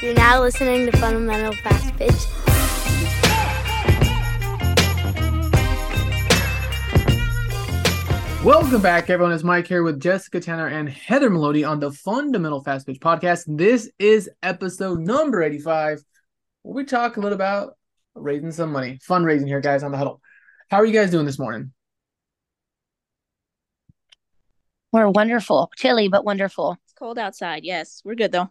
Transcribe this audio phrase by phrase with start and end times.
[0.00, 2.14] You're now listening to Fundamental Fast Pitch.
[8.44, 9.32] Welcome back, everyone.
[9.32, 13.42] It's Mike here with Jessica Tanner and Heather Melody on the Fundamental Fast Pitch podcast.
[13.48, 16.04] This is episode number 85,
[16.62, 17.76] where we talk a little about
[18.14, 20.20] raising some money, fundraising here, guys, on the huddle.
[20.70, 21.72] How are you guys doing this morning?
[24.92, 25.72] We're wonderful.
[25.76, 26.76] Chilly, but wonderful.
[26.84, 27.64] It's cold outside.
[27.64, 28.48] Yes, we're good though.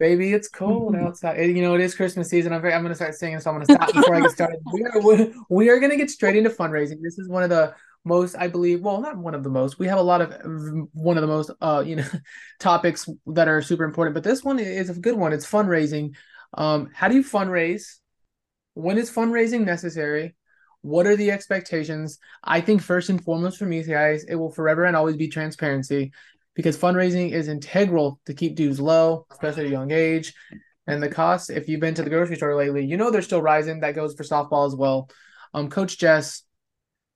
[0.00, 1.38] Baby, it's cold outside.
[1.38, 2.54] You know, it is Christmas season.
[2.54, 4.30] I'm, very, I'm going to start singing, so I'm going to stop before I get
[4.30, 4.58] started.
[4.72, 7.02] We are, we are going to get straight into fundraising.
[7.02, 7.74] This is one of the
[8.06, 9.78] most, I believe, well, not one of the most.
[9.78, 10.34] We have a lot of
[10.94, 12.06] one of the most, uh, you know,
[12.58, 14.14] topics that are super important.
[14.14, 15.34] But this one is a good one.
[15.34, 16.16] It's fundraising.
[16.54, 17.98] Um, how do you fundraise?
[18.72, 20.34] When is fundraising necessary?
[20.80, 22.18] What are the expectations?
[22.42, 26.12] I think first and foremost for me, guys, it will forever and always be transparency
[26.60, 30.34] because fundraising is integral to keep dues low, especially at a young age.
[30.86, 33.40] And the cost, if you've been to the grocery store lately, you know they're still
[33.40, 33.80] rising.
[33.80, 35.08] That goes for softball as well.
[35.54, 36.42] Um, Coach Jess,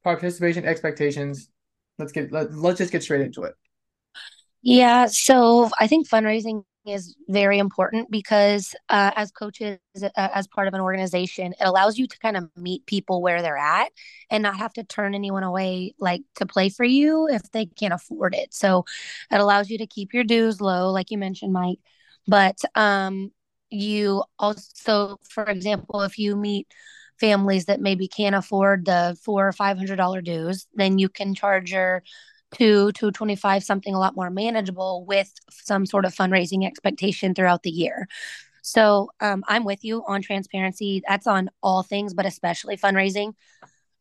[0.03, 1.51] participation expectations.
[1.98, 3.55] Let's get let, let's just get straight into it.
[4.62, 10.69] Yeah, so I think fundraising is very important because uh, as coaches uh, as part
[10.69, 13.91] of an organization it allows you to kind of meet people where they're at
[14.31, 17.95] and not have to turn anyone away like to play for you if they can't
[17.95, 18.53] afford it.
[18.53, 18.85] So
[19.31, 21.79] it allows you to keep your dues low like you mentioned mike.
[22.27, 23.31] But um
[23.71, 26.69] you also for example if you meet
[27.21, 31.35] families that maybe can't afford the four or five hundred dollar dues then you can
[31.35, 32.03] charge your
[32.55, 37.63] to to 25 something a lot more manageable with some sort of fundraising expectation throughout
[37.63, 38.09] the year.
[38.63, 41.03] So um, i'm with you on transparency.
[41.07, 43.35] That's on all things but especially fundraising.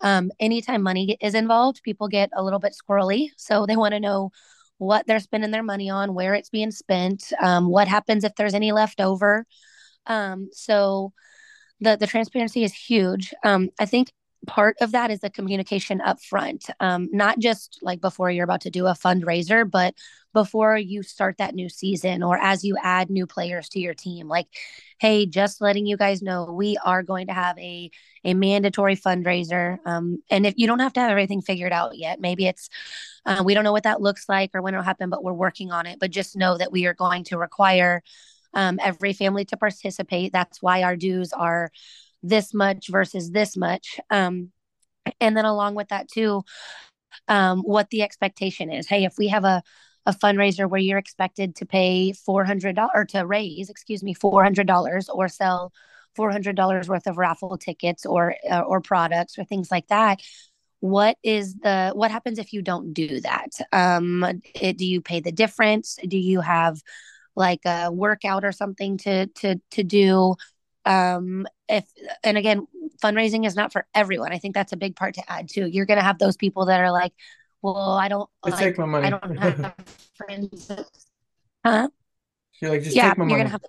[0.01, 3.99] Um, anytime money is involved people get a little bit squirrely so they want to
[3.99, 4.31] know
[4.77, 8.53] what they're spending their money on where it's being spent um, what happens if there's
[8.55, 9.45] any left over.
[10.07, 11.13] Um, so
[11.79, 13.33] the the transparency is huge.
[13.43, 14.11] Um, i think
[14.47, 18.61] part of that is the communication up front um, not just like before you're about
[18.61, 19.95] to do a fundraiser but
[20.33, 24.27] before you start that new season or as you add new players to your team.
[24.27, 24.47] Like
[24.99, 27.91] hey just letting you guys know we are going to have a
[28.25, 32.19] a mandatory fundraiser um, and if you don't have to have everything figured out yet.
[32.19, 32.69] Maybe it's
[33.25, 35.71] uh, we don't know what that looks like or when it'll happen but we're working
[35.71, 35.99] on it.
[35.99, 38.01] But just know that we are going to require
[38.55, 40.31] um, every family to participate.
[40.31, 41.71] That's why our dues are
[42.23, 43.99] this much versus this much.
[44.09, 44.51] Um,
[45.19, 46.43] and then along with that too,
[47.27, 48.87] um, what the expectation is.
[48.87, 49.61] Hey, if we have a
[50.05, 54.13] a fundraiser where you're expected to pay four hundred dollars or to raise, excuse me,
[54.13, 55.71] four hundred dollars or sell
[56.15, 60.21] four hundred dollars worth of raffle tickets or uh, or products or things like that.
[60.81, 63.51] What is the what happens if you don't do that?
[63.71, 65.97] Um, it, do you pay the difference?
[66.05, 66.81] Do you have
[67.35, 70.35] like a workout or something to to to do?
[70.85, 71.85] Um if
[72.23, 72.67] and again
[73.01, 74.31] fundraising is not for everyone.
[74.31, 75.67] I think that's a big part to add too.
[75.67, 77.13] You're going to have those people that are like
[77.61, 79.07] well i don't just like, take my money.
[79.07, 79.75] I don't have
[80.15, 80.69] friends
[81.65, 81.89] huh?
[82.61, 83.49] You're like just yeah, take my you're money.
[83.49, 83.61] gonna have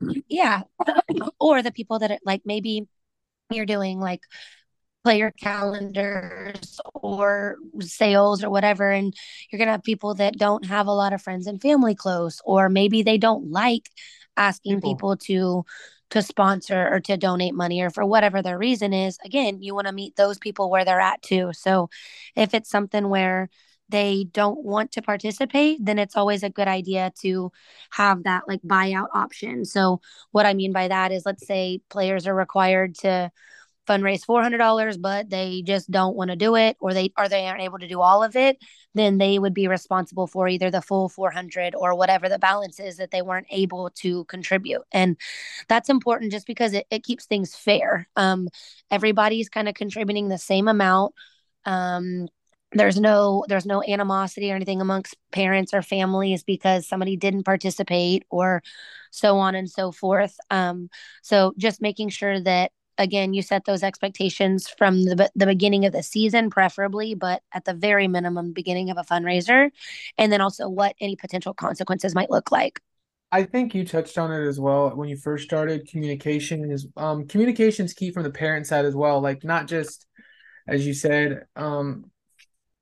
[0.28, 0.62] yeah.
[1.40, 2.86] Or the people that are like maybe
[3.50, 4.20] you're doing like
[5.02, 9.14] player calendars or sales or whatever and
[9.50, 12.42] you're going to have people that don't have a lot of friends and family close
[12.44, 13.88] or maybe they don't like
[14.36, 15.64] asking people, people to
[16.10, 19.86] to sponsor or to donate money or for whatever their reason is again you want
[19.86, 21.50] to meet those people where they're at too.
[21.52, 21.88] So
[22.36, 23.48] if it's something where
[23.88, 27.50] they don't want to participate then it's always a good idea to
[27.90, 29.64] have that like buyout option.
[29.64, 30.00] So
[30.32, 33.30] what i mean by that is let's say players are required to
[33.90, 37.62] fundraise $400 but they just don't want to do it or they or they aren't
[37.62, 38.56] able to do all of it
[38.94, 42.96] then they would be responsible for either the full 400 or whatever the balance is
[42.96, 44.82] that they weren't able to contribute.
[44.92, 45.16] And
[45.68, 48.08] that's important just because it, it keeps things fair.
[48.16, 48.48] Um,
[48.90, 51.14] everybody's kind of contributing the same amount.
[51.64, 52.28] Um,
[52.72, 58.24] there's no there's no animosity or anything amongst parents or families because somebody didn't participate
[58.30, 58.62] or
[59.10, 60.36] so on and so forth.
[60.50, 60.88] Um,
[61.22, 62.70] so just making sure that
[63.00, 67.64] again you set those expectations from the, the beginning of the season preferably but at
[67.64, 69.70] the very minimum beginning of a fundraiser
[70.18, 72.80] and then also what any potential consequences might look like
[73.32, 75.88] I think you touched on it as well when you first started.
[75.88, 79.20] Communication is um communication is key from the parent side as well.
[79.20, 80.06] Like not just
[80.66, 82.09] as you said, um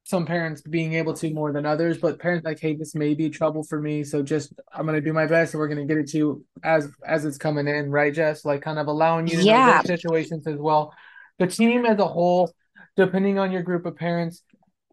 [0.09, 3.29] some parents being able to more than others, but parents like, hey, this may be
[3.29, 4.03] trouble for me.
[4.03, 6.89] So just I'm gonna do my best and we're gonna get it to you as
[7.07, 8.43] as it's coming in, right, Jess?
[8.43, 9.83] Like kind of allowing you to yeah.
[9.85, 10.95] know situations as well.
[11.39, 12.51] The team as a whole,
[12.97, 14.43] depending on your group of parents,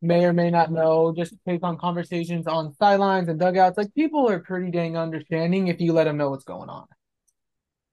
[0.01, 3.77] may or may not know, just take on conversations on sidelines and dugouts.
[3.77, 6.88] Like people are pretty dang understanding if you let them know what's going on.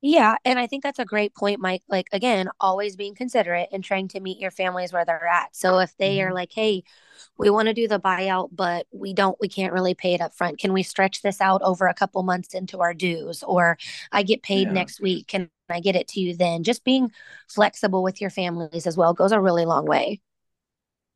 [0.05, 1.83] Yeah, and I think that's a great point, Mike.
[1.89, 5.55] Like again, always being considerate and trying to meet your families where they're at.
[5.55, 6.23] So if they Mm-hmm.
[6.23, 6.83] are like, "Hey,
[7.39, 10.35] we want to do the buyout, but we don't we can't really pay it up
[10.35, 10.59] front.
[10.59, 13.79] Can we stretch this out over a couple months into our dues or
[14.13, 14.73] I get paid Yeah.
[14.73, 17.13] next week, can I get it to you then?" Just being
[17.49, 20.21] flexible with your families as well goes a really long way.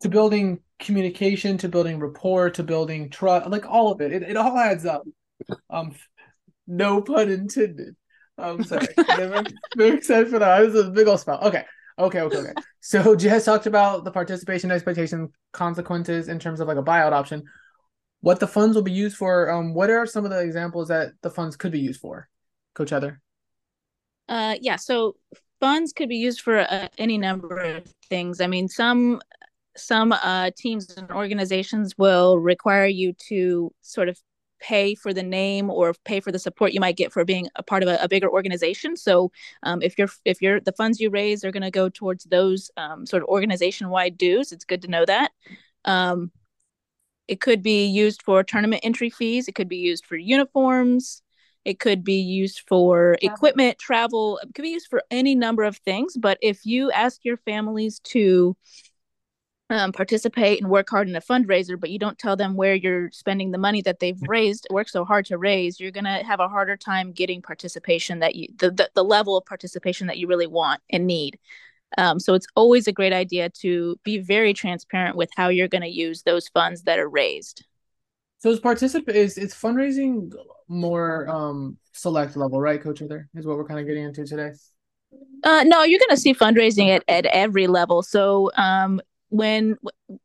[0.03, 4.13] To building communication, to building rapport, to building trust, like all of it.
[4.13, 5.09] It it all adds up.
[5.71, 5.95] Um,
[6.67, 7.97] no pun intended.
[8.39, 8.87] I'm sorry.
[9.17, 9.45] very,
[9.77, 10.61] very excited for that.
[10.61, 11.41] This is a big old spell.
[11.43, 11.65] Okay.
[11.99, 12.53] Okay, okay, okay.
[12.81, 17.43] So Jess talked about the participation expectation consequences in terms of like a buyout option.
[18.21, 19.51] What the funds will be used for.
[19.51, 22.29] Um, what are some of the examples that the funds could be used for?
[22.75, 23.21] Coach Heather.
[24.29, 24.77] Uh, yeah.
[24.77, 25.17] So
[25.59, 28.41] funds could be used for uh, any number of things.
[28.41, 29.21] I mean, some
[29.77, 34.19] some uh, teams and organizations will require you to sort of
[34.61, 37.63] pay for the name or pay for the support you might get for being a
[37.63, 38.97] part of a, a bigger organization.
[38.97, 39.31] So
[39.63, 42.71] um, if you're if you're the funds you raise are going to go towards those
[42.77, 45.33] um, sort of organization wide dues, it's good to know that.
[45.85, 46.31] Um,
[47.29, 49.49] it could be used for tournament entry fees.
[49.49, 51.23] It could be used for uniforms.
[51.65, 53.35] It could be used for Travel.
[53.35, 54.39] equipment, travel.
[54.39, 56.17] It could be used for any number of things.
[56.17, 58.57] But if you ask your families to
[59.69, 63.11] um, participate and work hard in a fundraiser, but you don't tell them where you're
[63.11, 66.49] spending the money that they've raised, worked so hard to raise, you're gonna have a
[66.49, 70.47] harder time getting participation that you the the, the level of participation that you really
[70.47, 71.39] want and need.
[71.99, 75.83] Um, so it's always a great idea to be very transparent with how you're going
[75.83, 77.65] to use those funds that are raised.
[78.39, 80.33] So is participate is it's fundraising
[80.69, 83.29] more um select level, right, Coach Heather?
[83.35, 84.53] Is what we're kind of getting into today.
[85.45, 88.03] Uh, no, you're going to see fundraising at, at every level.
[88.03, 89.01] So um,
[89.31, 89.77] when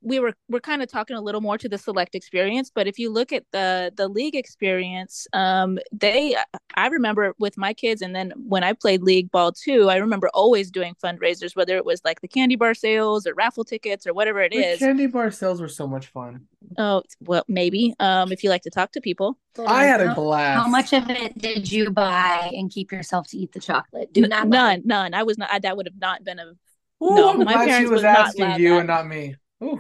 [0.04, 3.00] we were we're kind of talking a little more to the select experience but if
[3.00, 6.36] you look at the the league experience um they
[6.76, 10.30] i remember with my kids and then when i played league ball too i remember
[10.36, 14.14] always doing fundraisers whether it was like the candy bar sales or raffle tickets or
[14.14, 16.46] whatever it The is candy bar sales were so much fun.
[16.78, 19.38] oh well maybe um if you like to talk to people
[19.68, 20.64] I had a How- blast.
[20.64, 24.14] How much of it did you buy and keep yourself to eat the chocolate?
[24.14, 24.58] Do not buy.
[24.58, 26.54] none none i was not I, that would have not been a
[27.02, 29.36] Ooh, No, my glad she parents was asking you and not me.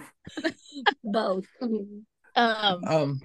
[1.04, 1.46] Both.
[1.62, 3.22] um Um,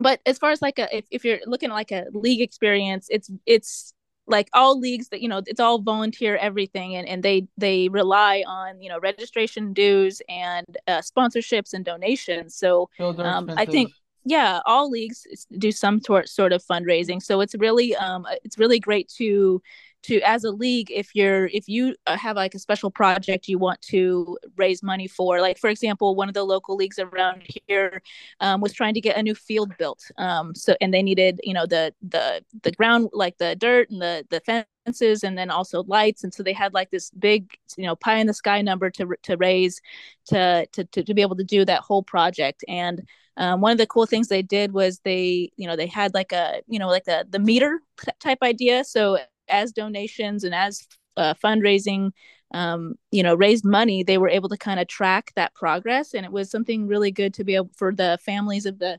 [0.00, 3.08] but as far as like a if, if you're looking at like a league experience
[3.10, 3.92] it's it's
[4.26, 8.44] like all leagues that you know it's all volunteer everything and, and they they rely
[8.46, 12.54] on you know registration dues and uh, sponsorships and donations.
[12.54, 12.90] So
[13.22, 13.92] um, i think
[14.24, 15.26] yeah all leagues
[15.56, 17.22] do some sort sort of fundraising.
[17.22, 19.62] So it's really um it's really great to
[20.08, 23.58] to as a league if you're if you uh, have like a special project you
[23.58, 28.02] want to raise money for like for example one of the local leagues around here
[28.40, 31.52] um, was trying to get a new field built um so and they needed you
[31.52, 35.82] know the the the ground like the dirt and the the fences and then also
[35.84, 38.88] lights and so they had like this big you know pie in the sky number
[38.88, 39.80] to to raise
[40.24, 43.06] to to to, to be able to do that whole project and
[43.36, 46.32] um, one of the cool things they did was they you know they had like
[46.32, 47.80] a you know like the the meter
[48.20, 49.18] type idea so
[49.50, 50.86] as donations and as
[51.16, 52.10] uh, fundraising
[52.54, 56.14] um, you know raised money they were able to kind of track that progress.
[56.14, 58.98] And it was something really good to be able for the families of the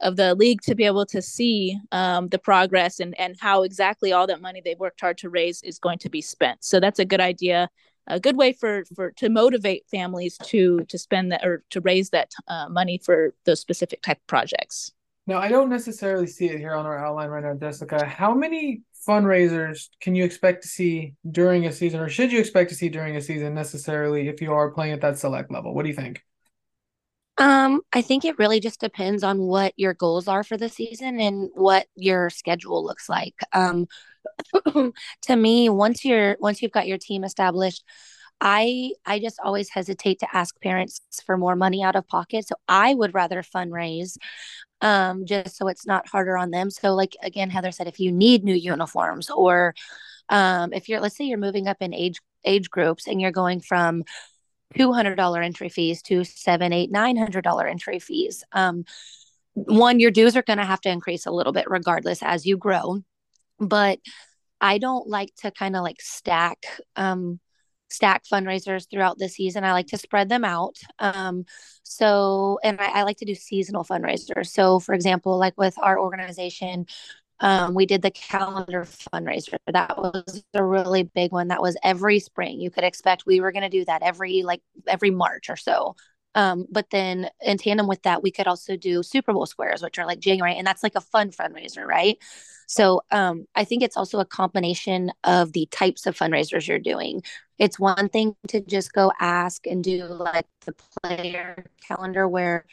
[0.00, 4.12] of the league to be able to see um, the progress and and how exactly
[4.12, 6.64] all that money they've worked hard to raise is going to be spent.
[6.64, 7.68] So that's a good idea
[8.06, 12.10] a good way for for to motivate families to to spend that or to raise
[12.10, 14.92] that uh, money for those specific type of projects.
[15.26, 18.04] Now, I don't necessarily see it here on our outline right now, Jessica.
[18.04, 22.70] How many fundraisers can you expect to see during a season, or should you expect
[22.70, 25.74] to see during a season necessarily if you are playing at that select level?
[25.74, 26.22] What do you think?
[27.36, 31.18] Um, I think it really just depends on what your goals are for the season
[31.20, 33.34] and what your schedule looks like.
[33.52, 33.88] Um,
[35.22, 37.82] to me, once you're once you've got your team established,
[38.40, 42.46] I I just always hesitate to ask parents for more money out of pocket.
[42.46, 44.16] So I would rather fundraise
[44.82, 46.70] um just so it's not harder on them.
[46.70, 49.74] So like again, Heather said if you need new uniforms or
[50.28, 53.60] um if you're let's say you're moving up in age age groups and you're going
[53.60, 54.04] from
[54.76, 58.44] two hundred dollar entry fees to seven, eight, nine hundred dollar entry fees.
[58.52, 58.84] Um,
[59.54, 62.56] one, your dues are going to have to increase a little bit regardless as you
[62.56, 63.02] grow,
[63.58, 63.98] but
[64.60, 66.64] I don't like to kind of like stack
[66.96, 67.40] um
[67.90, 69.64] stack fundraisers throughout the season.
[69.64, 70.78] I like to spread them out.
[70.98, 71.44] Um,
[71.82, 74.48] so and I, I like to do seasonal fundraisers.
[74.48, 76.86] So for example, like with our organization,
[77.40, 79.56] um, we did the calendar fundraiser.
[79.66, 81.48] That was a really big one.
[81.48, 82.60] That was every spring.
[82.60, 85.96] You could expect we were going to do that every like every March or so.
[86.34, 89.98] Um, but then in tandem with that, we could also do Super Bowl squares, which
[89.98, 92.18] are like January, and that's like a fun fundraiser, right?
[92.66, 97.22] So um, I think it's also a combination of the types of fundraisers you're doing.
[97.60, 102.64] It's one thing to just go ask and do like the player calendar where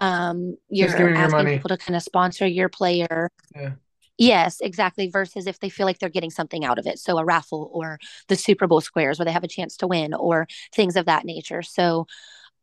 [0.00, 3.30] um, you're asking people to kind of sponsor your player.
[3.54, 3.72] Yeah.
[4.18, 5.08] Yes, exactly.
[5.08, 6.98] Versus if they feel like they're getting something out of it.
[6.98, 10.12] So a raffle or the Super Bowl squares where they have a chance to win
[10.12, 11.62] or things of that nature.
[11.62, 12.06] So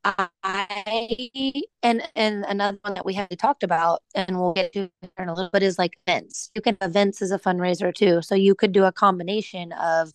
[0.06, 5.30] I and and another one that we haven't talked about, and we'll get to in
[5.30, 6.52] a little bit is like events.
[6.54, 8.22] You can have events as a fundraiser too.
[8.22, 10.12] So you could do a combination of,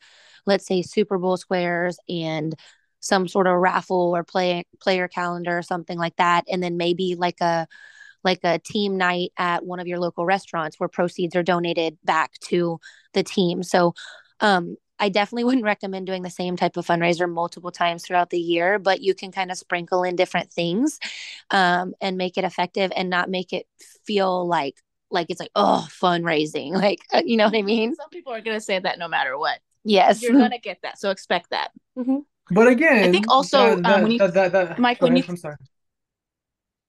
[0.49, 2.55] let's say, Super Bowl squares and
[3.00, 7.14] some sort of raffle or play player calendar or something like that, and then maybe
[7.14, 7.69] like a
[8.25, 12.33] like a team night at one of your local restaurants where proceeds are donated back
[12.40, 12.81] to
[13.12, 13.62] the team.
[13.62, 13.95] So
[14.40, 18.40] um, I definitely wouldn't recommend doing the same type of fundraiser multiple times throughout the
[18.40, 20.99] year, but you can kind of sprinkle in different things
[21.50, 23.67] um, and make it effective and not make it
[24.05, 24.75] feel like
[25.11, 27.95] like it's like oh fundraising like uh, you know what I mean.
[27.95, 29.61] Some people are gonna say that no matter what.
[29.85, 31.71] Yes, you're gonna get that, so expect that.
[31.97, 32.19] Mm-hmm.
[32.51, 35.25] But again, I think also the, the, um, when you, the, the, Mike, when ahead,
[35.25, 35.57] you I'm sorry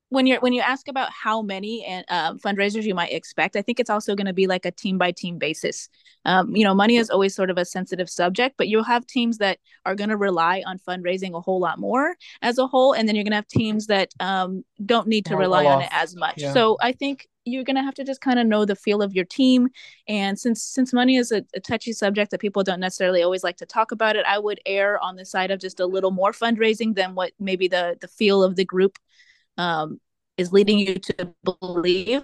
[0.09, 3.61] when you're when you ask about how many and uh, fundraisers you might expect, I
[3.61, 5.87] think it's also going to be like a team by team basis.
[6.25, 9.37] Um, you know, money is always sort of a sensitive subject, but you'll have teams
[9.37, 13.07] that are going to rely on fundraising a whole lot more as a whole, and
[13.07, 16.15] then you're going to have teams that um, don't need to rely on it as
[16.15, 16.41] much.
[16.41, 16.53] Yeah.
[16.53, 19.25] So I think you're to have to just kind of know the feel of your
[19.25, 19.69] team.
[20.07, 23.57] And since since money is a, a, touchy subject that people don't necessarily always like
[23.57, 26.31] to talk about it i would err on the side of just a little more
[26.31, 28.97] fundraising than what maybe the the feel of the group
[29.57, 29.99] um,
[30.37, 32.23] is leading you to believe.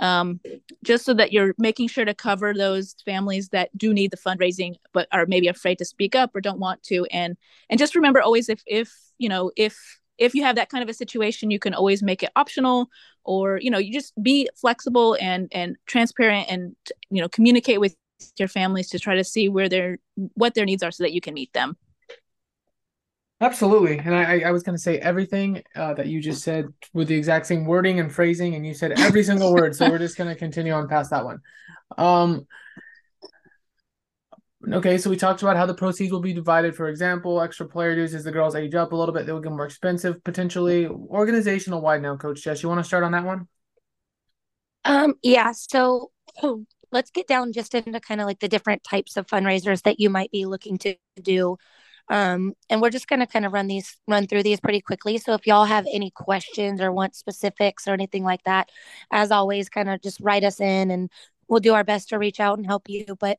[0.00, 0.40] Um,
[0.82, 4.74] just so that you're making sure to cover those families that do need the fundraising
[4.92, 7.06] but are maybe afraid to speak up or don't want to.
[7.06, 7.36] And
[7.70, 10.88] and just remember always if if you know if if you have that kind of
[10.88, 12.88] a situation you can always make it optional
[13.24, 16.76] or you know you just be flexible and and transparent and
[17.10, 17.96] you know communicate with
[18.38, 19.98] your families to try to see where their
[20.34, 21.76] what their needs are so that you can meet them
[23.40, 23.98] Absolutely.
[23.98, 27.16] And I, I was going to say everything uh, that you just said with the
[27.16, 29.74] exact same wording and phrasing, and you said every single word.
[29.76, 31.40] So we're just going to continue on past that one.
[31.98, 32.46] Um,
[34.72, 36.74] okay, so we talked about how the proceeds will be divided.
[36.74, 39.40] For example, extra player dues as the girls age up a little bit, they will
[39.40, 40.86] get more expensive potentially.
[40.86, 42.62] Organizational wide now, Coach Jess.
[42.62, 43.48] You want to start on that one?
[44.84, 45.52] Um, yeah.
[45.52, 46.10] So
[46.92, 50.10] let's get down just into kind of like the different types of fundraisers that you
[50.10, 51.56] might be looking to do
[52.08, 55.18] um, and we're just going to kind of run these, run through these pretty quickly.
[55.18, 58.70] So if y'all have any questions or want specifics or anything like that,
[59.10, 61.10] as always, kind of just write us in and
[61.48, 63.16] we'll do our best to reach out and help you.
[63.18, 63.38] But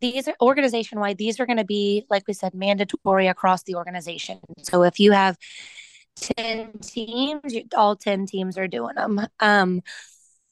[0.00, 3.74] these are organization wide, these are going to be, like we said, mandatory across the
[3.74, 4.38] organization.
[4.62, 5.36] So if you have
[6.16, 9.20] 10 teams, all 10 teams are doing them.
[9.40, 9.82] Um,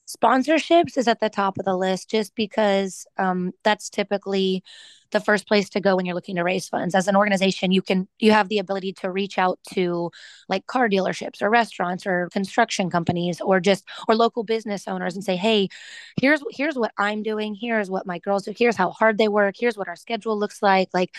[0.09, 4.63] sponsorships is at the top of the list just because um, that's typically
[5.11, 6.95] the first place to go when you're looking to raise funds.
[6.95, 10.11] As an organization you can you have the ability to reach out to
[10.47, 15.23] like car dealerships or restaurants or construction companies or just or local business owners and
[15.23, 15.69] say hey
[16.19, 17.55] here's here's what i'm doing.
[17.59, 18.53] Here's what my girls do.
[18.57, 19.55] Here's how hard they work.
[19.59, 20.89] Here's what our schedule looks like.
[20.93, 21.15] Like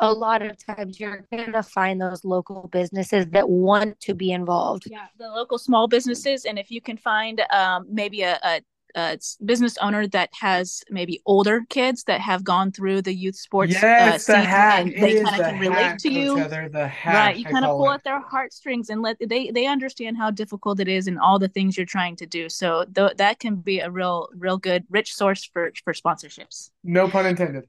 [0.00, 4.30] a lot of times you're going to find those local businesses that want to be
[4.30, 4.84] involved.
[4.90, 6.44] Yeah, the local small businesses.
[6.44, 8.60] And if you can find um, maybe a, a,
[8.94, 13.74] a, business owner that has maybe older kids that have gone through the youth sports
[13.74, 14.80] uh, yes, uh, the hack.
[14.80, 16.48] and they kind of can relate to you.
[16.48, 17.36] the hack, right.
[17.36, 17.94] You kind of pull it.
[17.94, 21.48] at their heartstrings and let they, they understand how difficult it is and all the
[21.48, 22.48] things you're trying to do.
[22.48, 26.70] So th- that can be a real, real good, rich source for, for sponsorships.
[26.84, 27.64] No pun intended.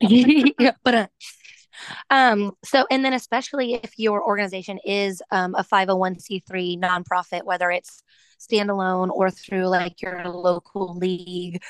[0.00, 1.06] yeah, but uh,
[2.10, 8.02] um, so, and then especially if your organization is um, a 501c3 nonprofit, whether it's
[8.38, 11.62] standalone or through like your local league,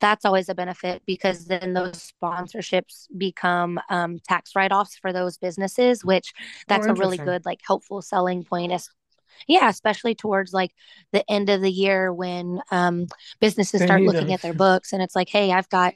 [0.00, 5.38] that's always a benefit because then those sponsorships become um, tax write offs for those
[5.38, 6.32] businesses, which
[6.66, 8.88] that's oh, a really good, like, helpful selling point as
[9.48, 10.70] yeah especially towards like
[11.12, 13.06] the end of the year when um
[13.40, 15.92] businesses start looking at their books and it's like hey i've got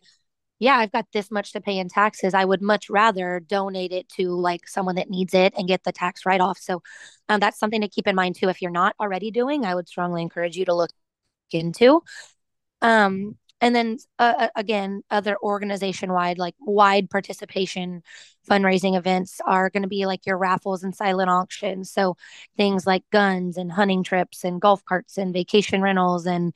[0.58, 2.34] yeah, I've got this much to pay in taxes.
[2.34, 5.92] I would much rather donate it to like someone that needs it and get the
[5.92, 6.58] tax write off.
[6.58, 6.82] So
[7.28, 8.48] um, that's something to keep in mind too.
[8.48, 10.90] If you're not already doing, I would strongly encourage you to look
[11.52, 12.02] into.
[12.82, 18.02] Um, and then uh, uh again other organization wide like wide participation
[18.48, 21.90] fundraising events are going to be like your raffles and silent auctions.
[21.90, 22.16] So
[22.56, 26.54] things like guns and hunting trips and golf carts and vacation rentals and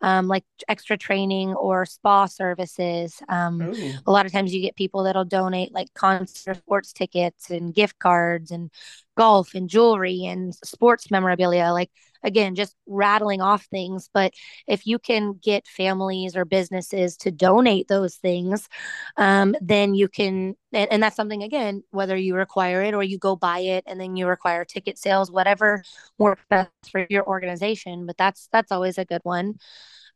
[0.00, 3.22] um, like extra training or spa services.
[3.28, 3.72] Um,
[4.06, 7.98] a lot of times you get people that'll donate like concert sports tickets and gift
[7.98, 8.70] cards and
[9.16, 11.72] golf and jewelry and sports memorabilia.
[11.72, 11.90] Like
[12.24, 14.10] again, just rattling off things.
[14.12, 14.32] But
[14.66, 18.68] if you can get families or businesses to donate those things,
[19.16, 23.18] um, then you can, and, and that's something, again, whether you require it or you
[23.18, 25.84] go buy it and then you require ticket sales, whatever
[26.18, 28.06] works best for your organization.
[28.06, 29.54] But that's, that's always a good one.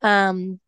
[0.02, 0.58] Um,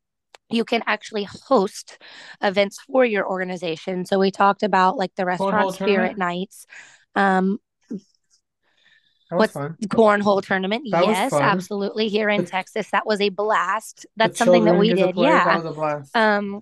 [0.51, 1.99] you can actually host
[2.43, 4.05] events for your organization.
[4.05, 6.67] So we talked about like the restaurant spirit nights.
[7.15, 7.59] Um,
[9.31, 9.77] What's fun.
[9.87, 10.87] cornhole tournament?
[10.91, 12.09] That yes, absolutely.
[12.09, 14.07] Here in the, Texas, that was a blast.
[14.17, 15.17] That's something that we did.
[15.17, 15.63] Yeah.
[16.15, 16.61] Um,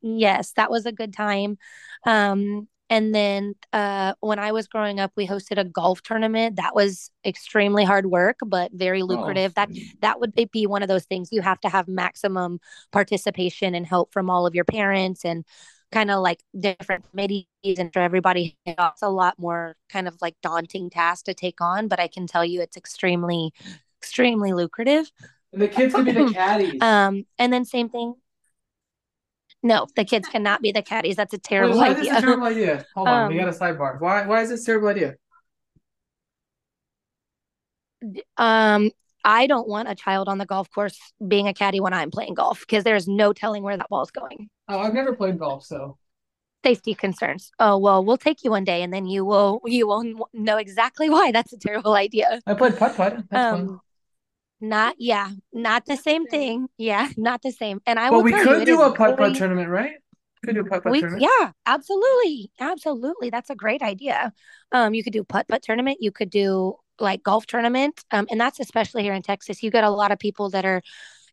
[0.00, 1.58] yes, that was a good time.
[2.06, 6.56] Um, and then uh, when I was growing up, we hosted a golf tournament.
[6.56, 9.54] That was extremely hard work, but very lucrative.
[9.54, 9.70] That
[10.02, 12.60] that would be one of those things you have to have maximum
[12.92, 15.46] participation and help from all of your parents and
[15.92, 17.46] kind of like different committees
[17.78, 21.86] and for everybody it's a lot more kind of like daunting task to take on
[21.86, 23.52] but i can tell you it's extremely
[24.02, 25.10] extremely lucrative.
[25.52, 26.82] And the kids can be the caddies.
[26.82, 28.14] Um and then same thing.
[29.62, 31.16] No the kids cannot be the caddies.
[31.16, 32.86] That's a terrible Wait, why idea is a terrible idea?
[32.94, 34.00] Hold on um, we got a sidebar.
[34.00, 35.14] Why why is this a terrible idea?
[38.36, 38.90] um
[39.24, 42.34] I don't want a child on the golf course being a caddy when I'm playing
[42.34, 44.48] golf because there's no telling where that ball's going.
[44.68, 45.96] Oh, I've never played golf, so
[46.64, 47.50] safety concerns.
[47.58, 51.10] Oh well, we'll take you one day, and then you will you will know exactly
[51.10, 51.32] why.
[51.32, 52.40] That's a terrible idea.
[52.46, 53.16] I played putt putt.
[53.30, 53.80] That's um, fun.
[54.60, 56.68] Not yeah, not the same thing.
[56.78, 57.80] Yeah, not the same.
[57.86, 58.24] And I well, will.
[58.24, 59.94] we could you, do a putt putt tournament, right?
[60.44, 61.22] Could do putt putt tournament.
[61.22, 63.30] Yeah, absolutely, absolutely.
[63.30, 64.32] That's a great idea.
[64.70, 65.98] Um, you could do putt putt tournament.
[66.00, 68.04] You could do like golf tournament.
[68.10, 69.62] Um, and that's especially here in Texas.
[69.62, 70.82] You get a lot of people that are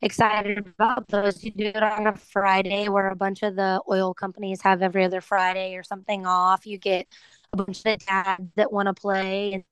[0.01, 1.43] excited about those.
[1.43, 5.03] You do it on a Friday where a bunch of the oil companies have every
[5.03, 6.65] other Friday or something off.
[6.65, 7.07] You get
[7.53, 9.65] a bunch of the dads that want to play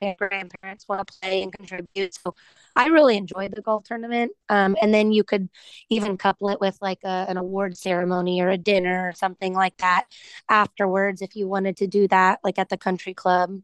[0.00, 2.14] and grandparents want to play and contribute.
[2.14, 2.34] So
[2.76, 4.32] I really enjoyed the golf tournament.
[4.48, 5.48] Um, and then you could
[5.88, 9.76] even couple it with like a, an award ceremony or a dinner or something like
[9.78, 10.06] that
[10.48, 13.60] afterwards if you wanted to do that, like at the country club.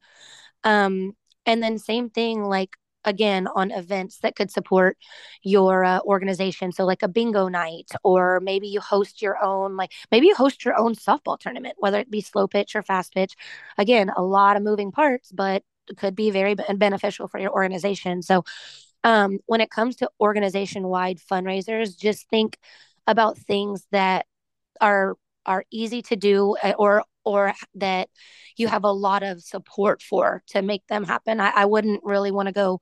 [0.65, 1.13] Um,
[1.47, 4.97] and then same thing, like again on events that could support
[5.43, 6.73] your uh, organization.
[6.73, 10.65] So like a bingo night or maybe you host your own like maybe you host
[10.65, 13.35] your own softball tournament whether it be slow pitch or fast pitch.
[13.79, 15.63] Again a lot of moving parts but
[15.97, 18.23] could be very beneficial for your organization.
[18.23, 18.45] So
[19.03, 22.59] um, when it comes to organization wide fundraisers just think
[23.07, 24.27] about things that
[24.81, 28.09] are are easy to do eh, or or that
[28.57, 31.41] you have a lot of support for to make them happen.
[31.41, 32.81] I, I wouldn't really want to go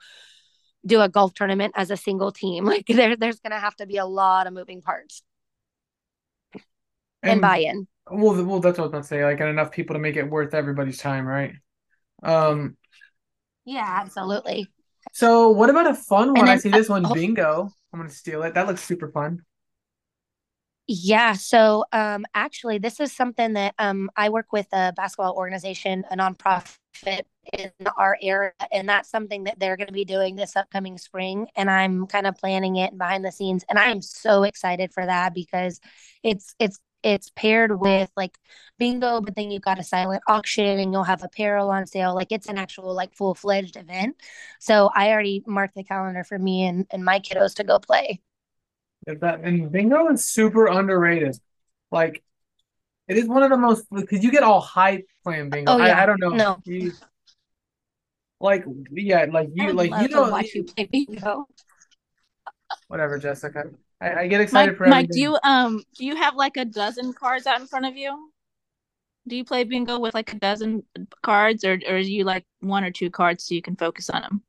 [0.87, 2.65] do a golf tournament as a single team.
[2.69, 5.23] Like there, there's going to have to be a lot of moving parts
[7.23, 7.89] and, and buy-in.
[8.11, 9.25] Well, well, that's what I was about to say.
[9.25, 11.53] Like, and enough people to make it worth everybody's time, right?
[12.23, 12.77] Um.
[13.65, 14.69] Yeah, absolutely.
[15.13, 16.47] So, what about a fun one?
[16.47, 17.71] Then, I see this one, uh, bingo.
[17.93, 18.55] I'm gonna steal it.
[18.55, 19.43] That looks super fun.
[20.91, 21.35] Yeah.
[21.35, 26.17] So um, actually, this is something that um, I work with a basketball organization, a
[26.17, 30.97] nonprofit in our area, and that's something that they're going to be doing this upcoming
[30.97, 31.47] spring.
[31.57, 35.05] And I'm kind of planning it behind the scenes, and I am so excited for
[35.05, 35.79] that because
[36.23, 38.39] it's it's it's paired with like
[38.79, 42.15] bingo, but then you've got a silent auction and you'll have apparel on sale.
[42.15, 44.17] Like it's an actual like full fledged event.
[44.59, 48.21] So I already marked the calendar for me and, and my kiddos to go play.
[49.07, 51.37] If that and bingo is super underrated.
[51.91, 52.23] Like
[53.07, 55.73] it is one of the most because you get all hype playing bingo.
[55.73, 55.99] Oh, yeah.
[55.99, 56.31] I, I don't know.
[56.31, 56.59] No.
[56.65, 56.93] You,
[58.41, 61.47] like yeah, like you like you know watch you play bingo.
[62.89, 63.65] Whatever, Jessica.
[64.01, 65.03] I, I get excited Mike, for everything.
[65.03, 67.97] Mike, do you um do you have like a dozen cards out in front of
[67.97, 68.31] you?
[69.27, 70.85] Do you play bingo with like a dozen
[71.23, 74.23] cards, or or is you like one or two cards so you can focus on
[74.23, 74.43] them?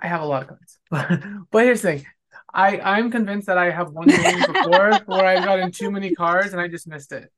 [0.00, 1.46] I have a lot of cards.
[1.50, 2.06] but here's the thing.
[2.52, 6.14] I, I'm convinced that I have one game before where I got in too many
[6.14, 7.30] cards and I just missed it.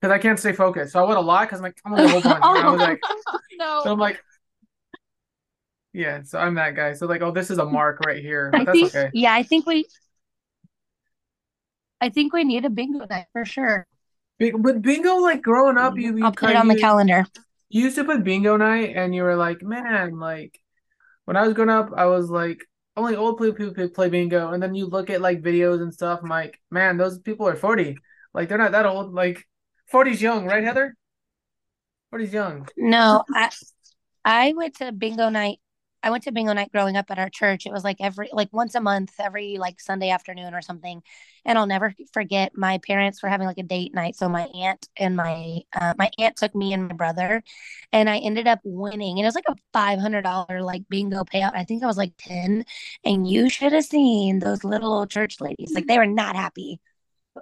[0.00, 0.92] Because I can't stay focused.
[0.92, 2.42] So I went a lot because I'm like, I'm gonna hold on.
[2.42, 3.80] I was like, oh, no.
[3.84, 4.22] So I'm like,
[5.92, 6.92] yeah, so I'm that guy.
[6.92, 8.50] So like, oh, this is a mark right here.
[8.50, 9.10] But I that's think, okay.
[9.14, 9.86] Yeah, I think we
[12.00, 13.86] I think we need a bingo night for sure.
[14.38, 16.00] But bingo, like growing up, mm-hmm.
[16.00, 17.26] you, you I'll put it on the calendar.
[17.68, 20.60] You used to put bingo night, and you were like, man, like
[21.26, 22.64] when I was growing up, I was like
[22.96, 26.20] only old people play, play bingo, and then you look at like videos and stuff.
[26.22, 27.98] I'm like, man, those people are forty.
[28.32, 29.12] Like they're not that old.
[29.12, 29.46] Like
[29.92, 30.96] 40's young, right, Heather?
[32.12, 32.68] 40's young.
[32.76, 33.50] No, I
[34.24, 35.58] I went to bingo night
[36.02, 37.66] I went to bingo night growing up at our church.
[37.66, 41.02] It was like every like once a month, every like Sunday afternoon or something.
[41.44, 44.16] And I'll never forget my parents were having like a date night.
[44.16, 47.42] So my aunt and my uh, my aunt took me and my brother,
[47.92, 49.18] and I ended up winning.
[49.18, 51.54] And it was like a five hundred dollar like bingo payout.
[51.54, 52.64] I think I was like ten,
[53.04, 55.72] and you should have seen those little old church ladies.
[55.74, 56.80] Like they were not happy.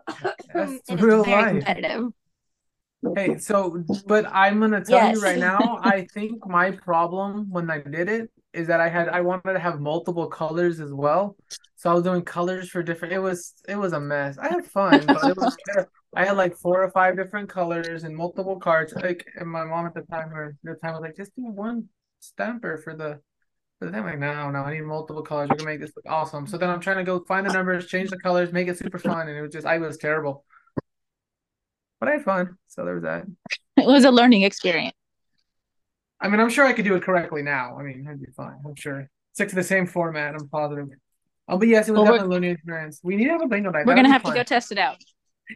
[0.55, 1.65] That's real life.
[1.65, 2.13] competitive.
[3.15, 5.07] Hey, so but I'm gonna tell Yes.
[5.07, 9.09] you right now, I think my problem when I did it is that I had
[9.09, 11.37] I wanted to have multiple colors as well.
[11.77, 14.39] So I was doing colors for different it was it was a mess.
[14.39, 15.57] I had fun, but it was
[16.17, 18.95] I had like four or five different colors and multiple cards.
[18.95, 21.89] Like and my mom at the time or the time was like, just do one
[22.21, 23.21] stamper for the
[23.79, 24.01] for the thing.
[24.01, 25.49] I'm like, no, no, I need multiple colors.
[25.51, 26.47] We're gonna make this look awesome.
[26.47, 28.99] So then I'm trying to go find the numbers, change the colors, make it super
[28.99, 30.45] fun, and it was just I was terrible.
[31.99, 33.25] But I had fun, so there was that.
[33.77, 34.95] It was a learning experience.
[36.21, 37.77] I mean, I'm sure I could do it correctly now.
[37.79, 38.57] I mean, it'd be fine.
[38.67, 39.09] I'm sure.
[39.33, 40.35] Stick to the same format.
[40.35, 40.89] I'm positive.
[41.49, 43.01] Oh, but yes, it was Well, we're- definitely a learning experience.
[43.03, 43.85] We need to have a bingo night.
[43.87, 44.97] We're That gonna have be to go test it out.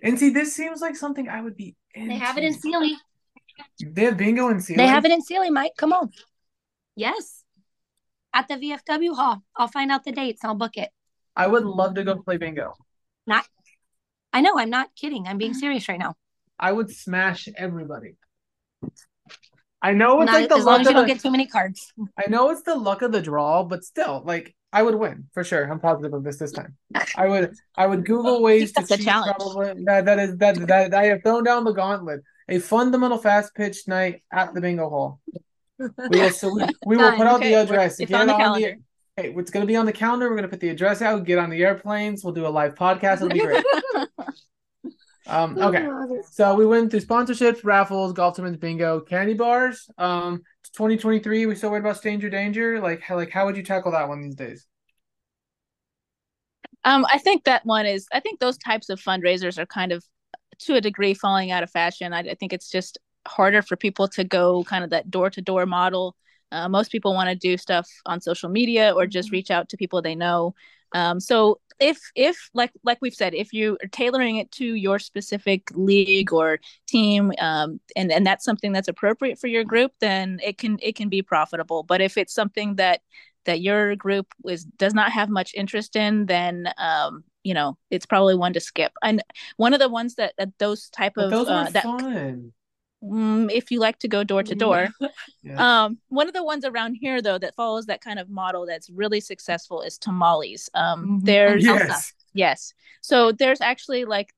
[0.02, 1.74] And see, this seems like something I would be.
[1.94, 2.60] They have it in into.
[2.60, 2.96] Sealy.
[3.80, 4.76] They have bingo in Sealy.
[4.76, 5.72] They have it in Sealy, Mike.
[5.78, 6.10] Come on.
[6.94, 7.44] Yes.
[8.34, 9.42] At the VFW hall.
[9.56, 10.44] I'll find out the dates.
[10.44, 10.90] I'll book it.
[11.34, 12.74] I would love to go play bingo.
[13.26, 13.46] Not.
[14.32, 14.58] I know.
[14.58, 15.26] I'm not kidding.
[15.26, 16.14] I'm being serious right now.
[16.58, 18.16] I would smash everybody.
[19.80, 21.22] I know it's Not, like the as long luck as you of don't the, get
[21.22, 21.92] too many cards.
[22.18, 25.44] I know it's the luck of the draw, but still, like I would win for
[25.44, 25.64] sure.
[25.70, 26.76] I'm positive of this this time.
[27.16, 29.04] I would I would Google ways to cheat.
[29.04, 29.36] challenge.
[29.38, 32.22] Probably that that is that that I have thrown down the gauntlet.
[32.48, 35.20] A fundamental fast pitch night at the bingo hall.
[35.78, 36.30] We will
[36.86, 38.00] we, will put out Okay, the address.
[38.00, 38.76] it's Get on the on calendar.
[39.16, 40.28] Hey, it's gonna be on the calendar.
[40.28, 41.24] We're gonna put the address out.
[41.24, 42.24] Get on the airplanes.
[42.24, 43.16] We'll do a live podcast.
[43.16, 43.64] It'll be great.
[45.28, 45.88] Um, okay.
[46.30, 49.88] So we went through sponsorships, raffles, golf tournaments, bingo, candy bars.
[49.98, 51.46] Um, 2023.
[51.46, 52.80] We still worried about stranger danger.
[52.80, 54.66] Like, how, like, how would you tackle that one these days?
[56.84, 58.06] Um, I think that one is.
[58.12, 60.04] I think those types of fundraisers are kind of,
[60.60, 62.12] to a degree, falling out of fashion.
[62.12, 65.42] I, I think it's just harder for people to go kind of that door to
[65.42, 66.16] door model.
[66.50, 69.76] Uh, most people want to do stuff on social media or just reach out to
[69.76, 70.54] people they know.
[70.94, 74.98] Um, so if if like like we've said, if you are tailoring it to your
[74.98, 80.40] specific league or team, um, and and that's something that's appropriate for your group, then
[80.42, 81.82] it can it can be profitable.
[81.82, 83.00] But if it's something that
[83.44, 88.06] that your group is does not have much interest in, then um, you know it's
[88.06, 88.92] probably one to skip.
[89.02, 89.22] And
[89.56, 92.52] one of the ones that, that those type But of those uh, that fun.
[93.02, 94.88] Mm, if you like to go door to door.
[95.56, 98.88] Um, one of the ones around here though that follows that kind of model that's
[98.90, 100.70] really successful is tamales.
[100.74, 101.24] Um, Mhm.
[101.24, 102.12] there's yes.
[102.32, 104.32] yes, so there's actually like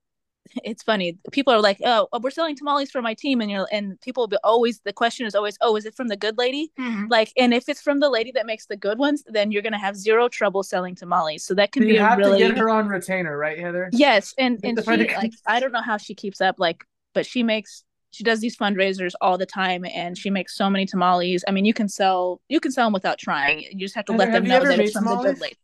[0.64, 1.18] it's funny.
[1.32, 4.28] People are like, "Oh, we're selling tamales for my team," and you're and people will
[4.28, 6.72] be always the question is always, "Oh, is it from the good lady?"
[7.08, 9.78] Like, and if it's from the lady that makes the good ones, then you're gonna
[9.78, 11.44] have zero trouble selling tamales.
[11.44, 13.90] So that can So be you have really to get her on retainer, right, Heather?
[13.92, 17.42] Yes, and and she like I don't know how she keeps up like, but she
[17.42, 21.44] makes she does these fundraisers all the time, and she makes so many tamales.
[21.46, 23.60] I mean, you can sell you can sell them without trying.
[23.60, 25.40] You just have to Heather, let have them know that made it's from the good
[25.40, 25.56] lady.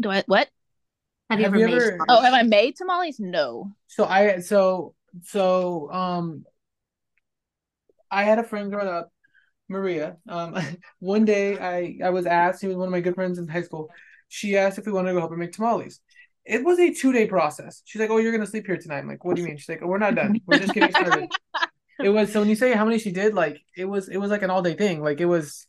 [0.00, 0.48] Do I what?
[1.30, 3.20] Have you Have ever you made ever- Oh, have I made tamales?
[3.20, 3.72] No.
[3.86, 6.44] So I so so um
[8.10, 9.10] I had a friend growing up,
[9.68, 10.16] Maria.
[10.28, 10.56] Um
[10.98, 13.62] one day I I was asked, he was one of my good friends in high
[13.62, 13.90] school.
[14.28, 16.00] She asked if we wanted to go help her make tamales.
[16.44, 17.82] It was a two day process.
[17.84, 18.98] She's like, Oh, you're gonna sleep here tonight.
[18.98, 19.56] I'm like, what do you mean?
[19.56, 20.40] She's like, Oh, we're not done.
[20.46, 21.30] We're just getting started.
[22.02, 24.30] it was so when you say how many she did, like it was it was
[24.30, 25.02] like an all day thing.
[25.02, 25.66] Like it was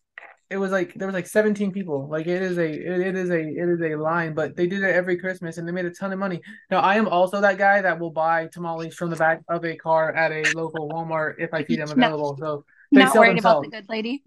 [0.49, 2.07] it was like there was like 17 people.
[2.09, 4.83] Like it is a it, it is a it is a line, but they did
[4.83, 6.41] it every Christmas and they made a ton of money.
[6.69, 9.75] Now I am also that guy that will buy tamales from the back of a
[9.75, 12.37] car at a local Walmart if I see them available.
[12.39, 14.23] So they Not sell worried about the good lady.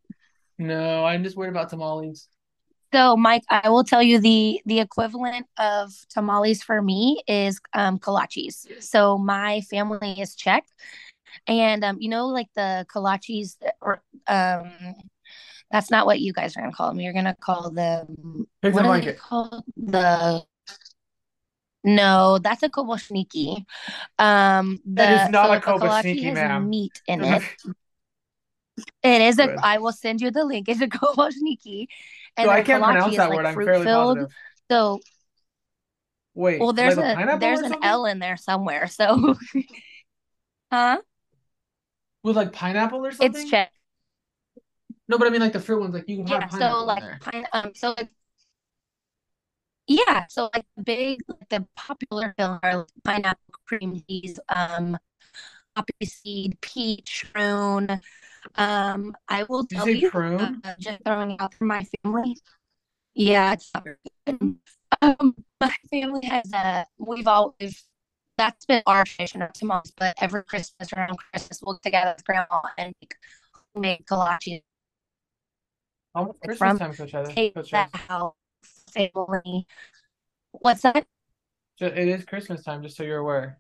[0.59, 2.29] No, I'm just worried about tamales.
[2.93, 7.99] So, Mike, I will tell you the the equivalent of tamales for me is um,
[7.99, 8.67] kolaches.
[8.81, 10.65] So my family is Czech,
[11.47, 14.71] and um, you know, like the kolaches, or um,
[15.71, 17.01] that's not what you guys are gonna call them.
[17.01, 19.65] You're gonna call them Pigs what and are they called?
[19.77, 20.43] The
[21.85, 23.65] no, that's a koboshniki.
[24.19, 26.69] Um, the That is not so a koboshniki, has ma'am.
[26.69, 27.43] meat in it.
[29.03, 29.51] It is Good.
[29.51, 29.65] a.
[29.67, 30.69] I will send you the link.
[30.69, 31.87] It's a koboshniki,
[32.37, 33.47] and so I can't pronounce that like word.
[33.47, 34.19] I'm fruit fairly filled.
[34.19, 34.35] positive.
[34.71, 35.01] So,
[36.35, 37.89] Wait, well, there's like a pineapple there's an something?
[37.89, 38.89] L in there somewhere.
[38.97, 39.37] So,
[40.73, 40.99] huh?
[42.23, 43.41] with like pineapple or something?
[43.41, 43.71] It's Czech.
[45.09, 47.21] No, but I mean like the fruit ones, like you can have Yeah, so like
[47.21, 48.09] pine, um, so like
[49.87, 54.99] yeah, so like the big, like the popular fillers are like pineapple cream cheese, um,
[55.77, 58.01] poppy seed, peach, prune.
[58.55, 60.61] Um, I will you tell you, prune?
[60.65, 62.37] uh, just throwing out for my family.
[63.15, 64.57] Yeah, it's not very good.
[65.03, 67.85] Um, my family has a, we've always,
[68.39, 72.25] that's been our tradition of tamales, but every Christmas around Christmas, we'll get together with
[72.25, 73.15] grandma and make
[73.75, 74.63] homemade kolaches.
[76.15, 77.33] Almost Christmas from time, Coach Heather.
[77.35, 78.35] Take Coach that house,
[78.91, 79.67] family.
[80.53, 81.07] What's that?
[81.79, 83.59] It is Christmas time, just so you're aware.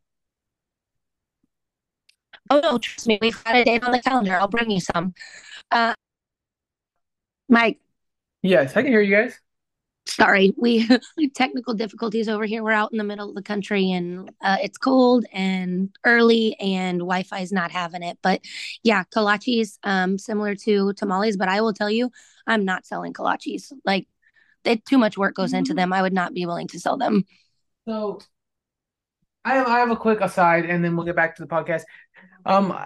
[2.51, 4.35] Oh no, trust me, we've got a date on the calendar.
[4.37, 5.15] I'll bring you some.
[5.71, 5.95] Uh,
[7.49, 7.79] Mike,
[8.43, 9.39] Yes, I can hear you guys.
[10.07, 10.87] sorry, we
[11.35, 12.63] technical difficulties over here.
[12.63, 16.99] We're out in the middle of the country and uh, it's cold and early and
[17.01, 18.19] Wi-Fi is not having it.
[18.23, 18.43] But
[18.85, 21.37] yeah, kolaches, um, similar to tamales.
[21.37, 22.11] But I will tell you,
[22.47, 23.73] I'm not selling kolaches.
[23.85, 24.07] Like,
[24.65, 25.93] it, too much work goes into them.
[25.93, 27.25] I would not be willing to sell them.
[27.89, 28.21] So
[29.45, 31.83] I have I have a quick aside, and then we'll get back to the podcast.
[32.45, 32.77] Um,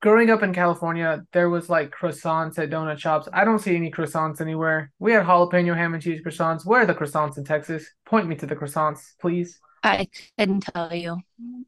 [0.00, 3.28] growing up in California, there was like croissants at donut shops.
[3.32, 4.92] I don't see any croissants anywhere.
[4.98, 6.64] We had jalapeno ham and cheese croissants.
[6.66, 7.86] Where are the croissants in Texas?
[8.04, 9.58] Point me to the croissants, please.
[9.82, 10.08] I
[10.38, 11.18] couldn't tell you.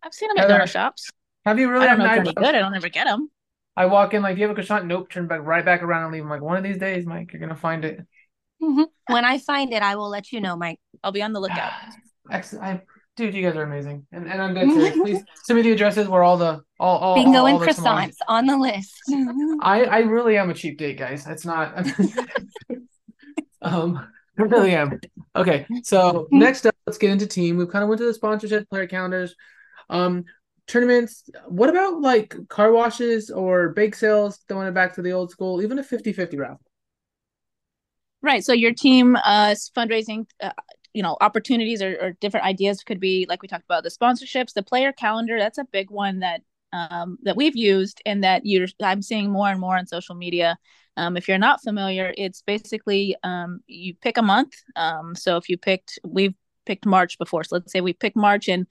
[0.02, 1.10] I've seen them at donut shops.
[1.44, 1.86] Have you really?
[1.86, 2.54] I don't know if they're any good.
[2.54, 3.30] I don't ever get them.
[3.76, 4.86] I walk in like, do you have a croissant?
[4.86, 5.10] Nope.
[5.10, 6.22] Turn back right back around and leave.
[6.22, 8.00] I'm like, one of these days, Mike, you're gonna find it.
[8.62, 8.86] Mhm.
[9.08, 10.78] When I find it, I will let you know, Mike.
[11.02, 11.72] I'll be on the lookout.
[12.30, 12.64] Excellent.
[12.64, 12.82] I,
[13.16, 14.06] dude, you guys are amazing.
[14.12, 14.96] And and I'm dead serious.
[14.96, 17.72] Please send me the addresses where all the all all Bingo all, and all the
[17.72, 18.94] tamales- croissants on the list.
[19.62, 21.26] I I really am a cheap date, guys.
[21.26, 21.76] It's not.
[23.62, 24.06] um,
[24.38, 25.00] I really am.
[25.36, 27.56] Okay, so next up, let's get into team.
[27.56, 29.34] We've kind of went to the sponsorship, player calendars,
[29.90, 30.24] um,
[30.66, 31.28] tournaments.
[31.46, 34.38] What about like car washes or bake sales?
[34.48, 36.60] Throwing it back to the old school, even a 50-50 raffle.
[38.22, 38.42] Right.
[38.42, 40.50] So your team uh fundraising uh,
[40.94, 44.54] you know opportunities or, or different ideas could be like we talked about the sponsorships,
[44.54, 45.38] the player calendar.
[45.38, 46.40] That's a big one that
[46.72, 50.56] um, that we've used and that you're I'm seeing more and more on social media.
[50.96, 54.54] Um, if you're not familiar, it's basically um, you pick a month.
[54.76, 56.34] Um, so if you picked, we've
[56.66, 57.44] picked March before.
[57.44, 58.66] So let's say we pick March, and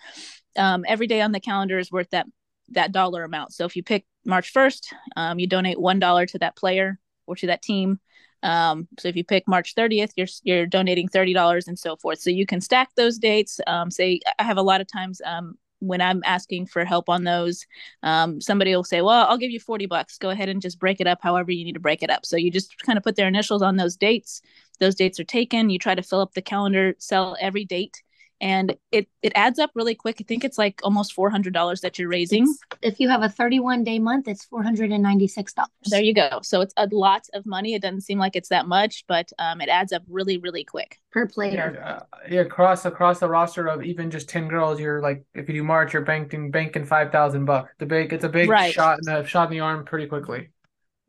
[0.57, 2.25] um, every day on the calendar is worth that
[2.69, 3.53] that dollar amount.
[3.53, 7.35] So if you pick March 1st, um, you donate one dollar to that player or
[7.35, 7.99] to that team.
[8.43, 12.19] Um, so if you pick March 30th, you're you're donating thirty dollars and so forth.
[12.19, 13.59] So you can stack those dates.
[13.67, 17.23] Um, say I have a lot of times um, when I'm asking for help on
[17.23, 17.65] those,
[18.03, 20.17] um, somebody will say, "Well, I'll give you forty bucks.
[20.17, 22.37] Go ahead and just break it up however you need to break it up." So
[22.37, 24.41] you just kind of put their initials on those dates.
[24.79, 25.69] Those dates are taken.
[25.69, 28.03] You try to fill up the calendar, sell every date,
[28.43, 30.17] and it it adds up really quick.
[30.19, 32.45] I think it's like almost four hundred dollars that you're raising.
[32.81, 35.69] if you have a 31 day month, it's $496.
[35.85, 36.39] There you go.
[36.43, 37.73] So it's a lot of money.
[37.73, 40.99] It doesn't seem like it's that much, but um, it adds up really, really quick.
[41.11, 41.83] per Yeah, player.
[41.83, 45.55] uh, yeah, across across the roster of even just ten girls, you're like if you
[45.55, 47.71] do March, you're banking banking five thousand bucks.
[47.79, 48.73] The big, it's a big Right.
[48.73, 50.49] shot in the shot in the arm pretty quickly.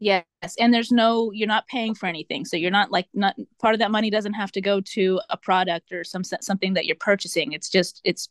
[0.04, 0.26] Yes,
[0.60, 2.44] and there's no you're not paying for anything.
[2.44, 5.38] So you're not like not part of that money doesn't have to go to a
[5.38, 7.52] product or some something that you're purchasing.
[7.52, 8.28] It's just it's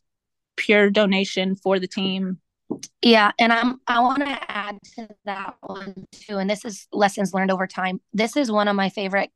[0.54, 2.38] pure donation for the team.
[3.02, 6.38] Yeah, and I'm I want to add to that one too.
[6.38, 8.00] And this is lessons learned over time.
[8.12, 9.30] This is one of my favorite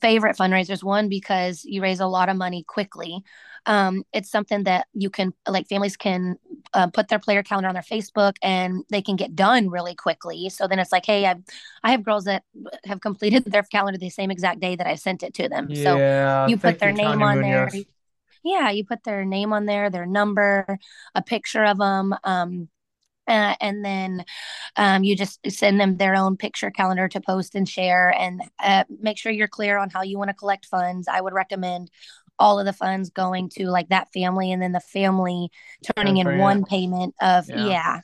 [0.00, 0.84] favorite fundraisers.
[0.84, 3.20] One because you raise a lot of money quickly.
[3.66, 6.36] Um, it's something that you can like families can
[6.74, 10.48] uh, put their player calendar on their Facebook and they can get done really quickly.
[10.50, 11.36] So then it's like, hey, I
[11.82, 12.44] I have girls that
[12.84, 15.74] have completed their calendar the same exact day that I sent it to them.
[15.74, 17.70] So you put their you, name Tanya on there.
[18.44, 20.78] Yeah, you put their name on there, their number,
[21.14, 22.68] a picture of them, um,
[23.26, 24.24] uh, and then
[24.76, 28.84] um, you just send them their own picture calendar to post and share, and uh,
[29.00, 31.08] make sure you're clear on how you want to collect funds.
[31.08, 31.90] I would recommend
[32.38, 35.50] all of the funds going to like that family, and then the family
[35.96, 36.38] turning in it.
[36.38, 37.66] one payment of Yeah.
[37.66, 38.00] yeah.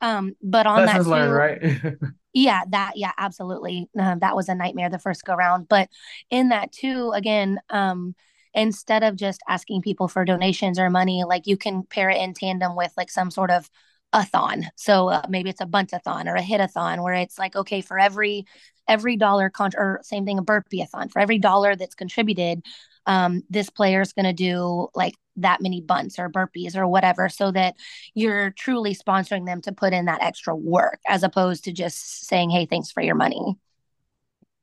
[0.00, 1.96] Um, but on Lessons that learned, right?
[2.32, 3.88] yeah, that yeah, absolutely.
[3.98, 5.68] Um, that was a nightmare the first go round.
[5.68, 5.88] But
[6.30, 8.14] in that too, again, um,
[8.52, 12.34] instead of just asking people for donations or money, like you can pair it in
[12.34, 13.70] tandem with like some sort of
[14.12, 14.66] a thon.
[14.76, 18.46] So uh, maybe it's a buntathon or a hit-a-thon where it's like, okay, for every
[18.88, 21.08] every dollar con or same thing, a burpee-a-thon.
[21.08, 22.62] For every dollar that's contributed,
[23.06, 27.28] um, this player is going to do like that many bunts or burpees or whatever,
[27.28, 27.74] so that
[28.14, 32.50] you're truly sponsoring them to put in that extra work as opposed to just saying,
[32.50, 33.56] hey, thanks for your money.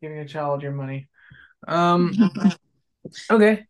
[0.01, 1.07] Giving a child your money.
[1.67, 2.31] Um.
[3.29, 3.65] Okay.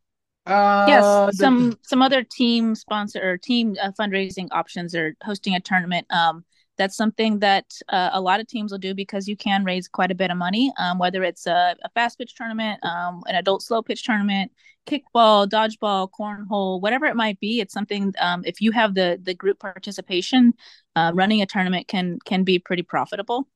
[0.46, 0.86] Uh.
[0.88, 5.60] yes, the- some some other team sponsor or team uh, fundraising options or hosting a
[5.60, 6.06] tournament.
[6.12, 6.46] Um,
[6.78, 10.12] that's something that uh, a lot of teams will do because you can raise quite
[10.12, 13.62] a bit of money, um, whether it's a, a, fast pitch tournament, um, an adult
[13.62, 14.52] slow pitch tournament,
[14.88, 17.60] kickball, dodgeball, cornhole, whatever it might be.
[17.60, 20.54] It's something um, if you have the the group participation,
[20.96, 23.48] uh, running a tournament can can be pretty profitable.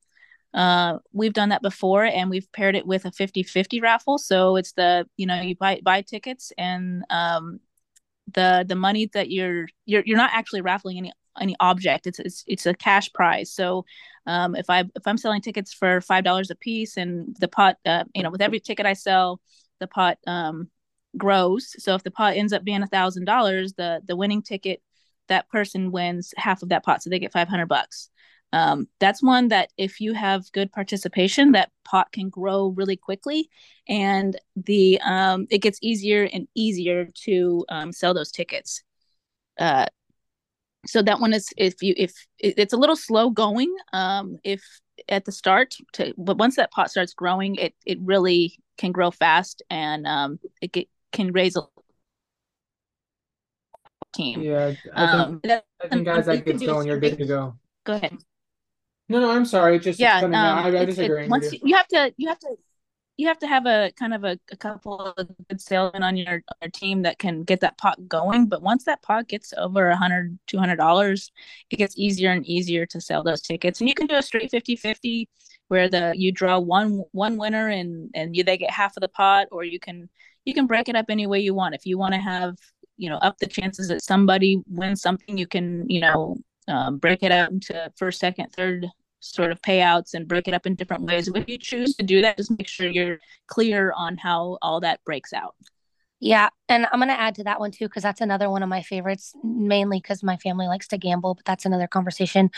[0.54, 4.18] Uh, we've done that before, and we've paired it with a 50-50 raffle.
[4.18, 7.60] So it's the you know you buy buy tickets and um,
[8.32, 12.06] the the money that you're you're you're not actually raffling any any object.
[12.06, 13.52] It's it's it's a cash prize.
[13.52, 13.84] So
[14.26, 17.76] um, if I if I'm selling tickets for five dollars a piece, and the pot,
[17.86, 19.40] uh, you know, with every ticket I sell,
[19.80, 20.70] the pot um,
[21.16, 21.74] grows.
[21.82, 24.82] So if the pot ends up being a thousand dollars, the the winning ticket,
[25.28, 28.10] that person wins half of that pot, so they get five hundred bucks.
[28.52, 33.50] Um, that's one that if you have good participation, that pot can grow really quickly,
[33.88, 38.82] and the um, it gets easier and easier to um, sell those tickets.
[39.58, 39.86] Uh,
[40.86, 44.62] so that one is if you if it's a little slow going um if
[45.08, 49.10] at the start to but once that pot starts growing it it really can grow
[49.10, 51.62] fast and um it get, can raise a
[54.14, 54.40] team.
[54.40, 57.54] Yeah i think, um, I think guys that gets going you're good to go.
[57.84, 58.16] Go ahead.
[59.08, 61.60] No no i'm sorry just yeah um, I, I disagree once you.
[61.62, 62.56] you have to you have to
[63.18, 66.34] you have to have a kind of a, a couple of good salesmen on your,
[66.34, 68.46] on your team that can get that pot going.
[68.46, 71.32] But once that pot gets over a hundred, two hundred dollars,
[71.68, 73.80] it gets easier and easier to sell those tickets.
[73.80, 75.26] And you can do a straight 50-50
[75.66, 79.08] where the you draw one one winner and and you they get half of the
[79.08, 80.08] pot, or you can
[80.44, 81.74] you can break it up any way you want.
[81.74, 82.56] If you want to have
[82.96, 86.36] you know up the chances that somebody wins something, you can you know
[86.68, 88.86] um, break it up into first, second, third
[89.20, 91.28] sort of payouts and break it up in different ways.
[91.28, 95.02] If you choose to do that, just make sure you're clear on how all that
[95.04, 95.54] breaks out.
[96.20, 96.48] Yeah.
[96.68, 98.82] And I'm going to add to that one too, because that's another one of my
[98.82, 102.50] favorites, mainly because my family likes to gamble, but that's another conversation.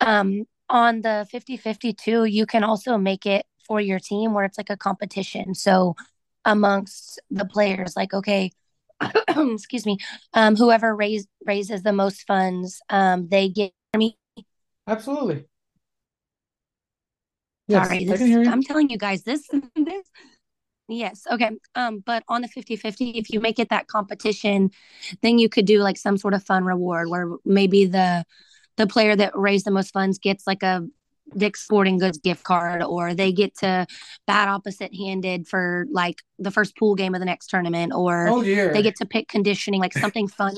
[0.00, 4.58] Um, on the 50 52, you can also make it for your team where it's
[4.58, 5.54] like a competition.
[5.54, 5.94] So
[6.44, 8.50] amongst the players, like, okay,
[9.28, 9.98] excuse me,
[10.32, 14.18] um, whoever raise, raises the most funds, um, they get me.
[14.86, 15.46] Absolutely.
[17.66, 20.06] Yes, Sorry, this, I'm telling you guys this this
[20.88, 21.26] Yes.
[21.30, 21.50] Okay.
[21.74, 24.70] Um, but on the 50-50, if you make it that competition,
[25.22, 28.24] then you could do like some sort of fun reward where maybe the
[28.76, 30.84] the player that raised the most funds gets like a
[31.36, 33.86] Dick's Sporting Goods gift card, or they get to
[34.26, 38.42] bat opposite handed for like the first pool game of the next tournament, or oh,
[38.42, 40.54] they get to pick conditioning, like something fun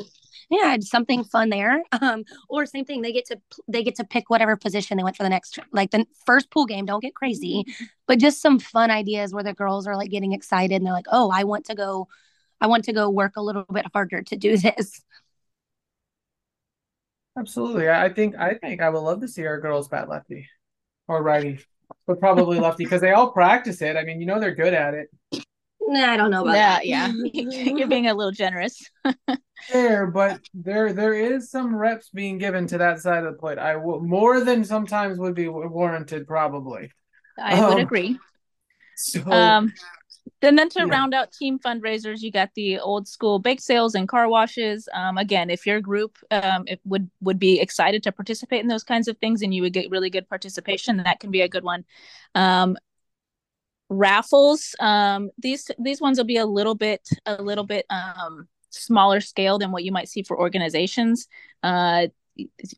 [0.49, 1.83] yeah, something fun there.
[2.03, 5.17] Um, or same thing, they get to they get to pick whatever position they went
[5.17, 6.85] for the next like the first pool game.
[6.87, 7.65] Don't get crazy,
[8.07, 11.07] but just some fun ideas where the girls are like getting excited and they're like,
[11.11, 12.09] oh, I want to go,
[12.61, 15.03] I want to go work a little bit harder to do this.
[17.39, 20.49] Absolutely, I think I think I would love to see our girls bat lefty
[21.09, 21.61] or righty,
[22.07, 23.97] but probably lefty because they all practice it.
[23.97, 25.11] I mean, you know, they're good at it.
[25.87, 26.87] Nah, I don't know about yeah, that.
[26.87, 27.13] Yeah,
[27.77, 28.91] you're being a little generous.
[29.73, 33.59] there, but there there is some reps being given to that side of the plate.
[33.59, 36.91] I will more than sometimes would be warranted, probably.
[37.39, 38.19] I um, would agree.
[38.97, 39.73] So, um,
[40.43, 40.93] and then to yeah.
[40.93, 44.89] round out team fundraisers, you got the old school bake sales and car washes.
[44.93, 48.85] Um, again, if your group um, it would would be excited to participate in those
[48.85, 51.65] kinds of things, and you would get really good participation, that can be a good
[51.65, 51.85] one.
[52.35, 52.77] Um,
[53.89, 59.21] raffles um these these ones will be a little bit a little bit um smaller
[59.21, 61.29] scale than what you might see for organizations.
[61.63, 62.09] Uh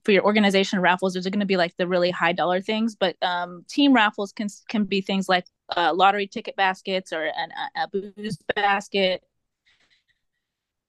[0.05, 3.16] for your organization raffles there's going to be like the really high dollar things but
[3.23, 7.88] um team raffles can can be things like uh, lottery ticket baskets or an, a
[7.88, 9.23] booze basket.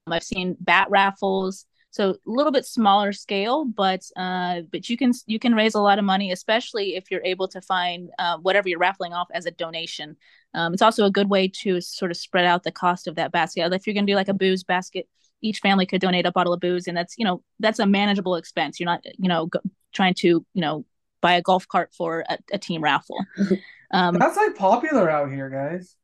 [0.08, 5.12] I've seen bat raffles so a little bit smaller scale but uh, but you can
[5.26, 8.70] you can raise a lot of money especially if you're able to find uh, whatever
[8.70, 10.16] you're raffling off as a donation.
[10.54, 13.32] Um, it's also a good way to sort of spread out the cost of that
[13.32, 13.72] basket.
[13.72, 15.08] If you're going to do like a booze basket
[15.42, 18.36] each family could donate a bottle of booze and that's you know that's a manageable
[18.36, 18.80] expense.
[18.80, 19.60] You're not you know go,
[19.94, 20.86] trying to you know
[21.22, 23.18] buy a golf cart for a, a team raffle.
[23.92, 25.96] Um, that's like popular out here guys.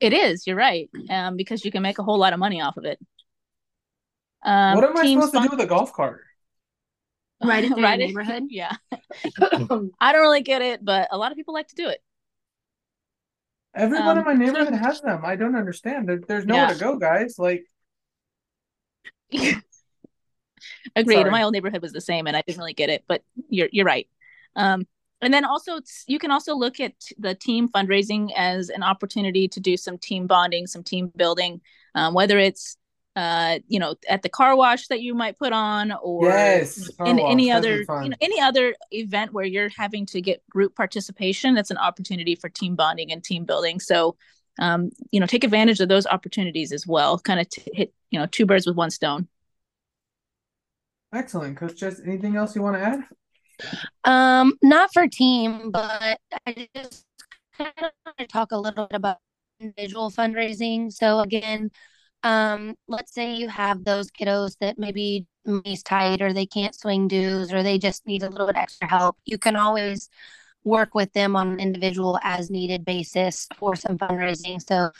[0.00, 2.76] It is you're right um, because you can make a whole lot of money off
[2.76, 2.98] of it
[4.42, 6.22] um, what am I supposed fun- to do with a golf cart?
[7.42, 8.44] Right in right neighborhood.
[8.50, 8.76] yeah.
[8.92, 8.98] I
[9.38, 12.02] don't really get it, but a lot of people like to do it.
[13.74, 15.22] Everyone um, in my neighborhood has them.
[15.24, 16.08] I don't understand.
[16.08, 16.72] There, there's nowhere yeah.
[16.72, 17.36] to go, guys.
[17.38, 17.64] Like,
[19.30, 19.62] agreed.
[20.96, 21.30] Sorry.
[21.30, 23.04] My old neighborhood was the same, and I didn't really get it.
[23.06, 24.08] But you're you're right.
[24.56, 24.86] Um,
[25.22, 29.60] and then also, you can also look at the team fundraising as an opportunity to
[29.60, 31.60] do some team bonding, some team building,
[31.94, 32.76] um, whether it's
[33.20, 37.16] uh you know at the car wash that you might put on or Yes, in
[37.18, 40.74] wash, any that'd other you know any other event where you're having to get group
[40.74, 44.16] participation that's an opportunity for team bonding and team building so
[44.58, 48.18] um you know take advantage of those opportunities as well kind of t- hit you
[48.18, 49.28] know two birds with one stone
[51.12, 52.00] Excellent, Coach Jess.
[52.00, 53.00] Anything else you want to add?
[54.04, 57.04] Um, not for team, but I just
[57.58, 59.18] kind of want to talk a little bit about
[59.58, 60.92] individual fundraising.
[60.92, 61.70] So again,
[62.22, 67.08] um, let's say you have those kiddos that maybe money's tight or they can't swing
[67.08, 69.16] dues or they just need a little bit extra help.
[69.24, 70.08] You can always
[70.64, 74.60] work with them on an individual as needed basis for some fundraising.
[74.60, 74.90] So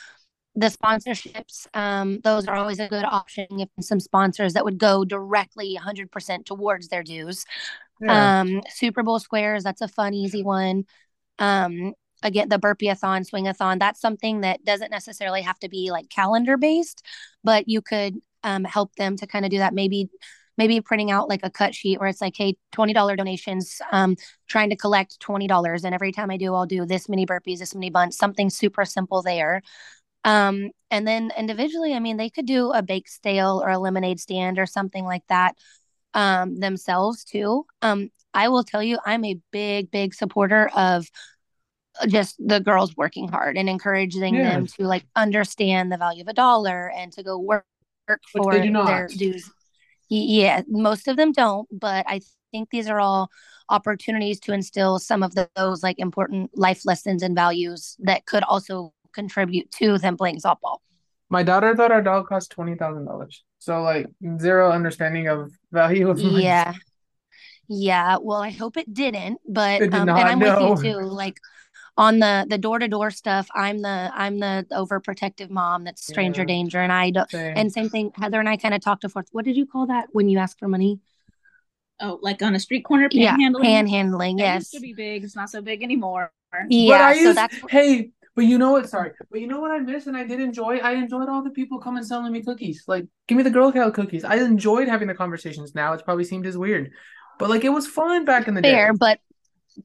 [0.55, 3.47] the sponsorships, um, those are always a good option.
[3.51, 7.45] If some sponsors that would go directly 100% towards their dues.
[8.01, 8.41] Yeah.
[8.41, 10.85] Um, Super Bowl squares, that's a fun, easy one.
[11.37, 11.93] Um,
[12.23, 17.05] again, the burpee-a-thon, swing-a-thon, that's something that doesn't necessarily have to be like calendar based,
[17.43, 19.73] but you could um, help them to kind of do that.
[19.73, 20.09] Maybe,
[20.57, 24.15] maybe printing out like a cut sheet where it's like, hey, twenty dollar donations, um,
[24.47, 27.59] trying to collect twenty dollars, and every time I do, I'll do this many burpees,
[27.59, 29.61] this many bunts, something super simple there.
[30.23, 34.19] Um, and then individually, I mean, they could do a bake sale or a lemonade
[34.19, 35.55] stand or something like that
[36.13, 37.65] um, themselves too.
[37.81, 41.09] Um, I will tell you, I'm a big, big supporter of
[42.07, 44.51] just the girls working hard and encouraging Yeah.
[44.51, 47.65] them to like understand the value of a dollar and to go work,
[48.07, 49.49] work for their dues.
[50.09, 52.21] Yeah, most of them don't, but I
[52.51, 53.29] think these are all
[53.69, 58.43] opportunities to instill some of the, those like important life lessons and values that could
[58.43, 60.79] also contribute to them playing softball.
[61.29, 63.43] My daughter thought our dog cost twenty thousand dollars.
[63.59, 64.07] So like
[64.39, 66.43] zero understanding of value of money.
[66.43, 66.73] Yeah.
[67.73, 70.99] Yeah, well, I hope it didn't, but It did um, and I'm with you too.
[70.99, 71.37] Like
[71.97, 76.41] on the the door to door stuff, I'm the I'm the overprotective mom that's stranger
[76.41, 76.47] Yeah.
[76.47, 77.29] danger, and I don't.
[77.29, 77.57] Same.
[77.57, 79.27] And same thing, Heather and I kind of talked to forth.
[79.31, 80.99] What did you call that when you ask for money?
[82.01, 84.37] oh like on a street corner Yeah, panhandling panhandling.
[84.37, 84.55] That Yes.
[84.55, 87.07] used to be big it's not so big anymore But Yeah.
[87.07, 88.89] I So used, that's hey, but you know what?
[88.89, 90.77] Sorry, but you know what I miss and I did enjoy.
[90.77, 92.83] I enjoyed all the people coming selling me cookies.
[92.87, 94.23] Like, give me the Girl Scout cookies.
[94.23, 95.75] I enjoyed having the conversations.
[95.75, 96.91] Now it's probably seemed as weird,
[97.37, 98.71] but like it was fun back in the day.
[98.71, 99.19] fair, but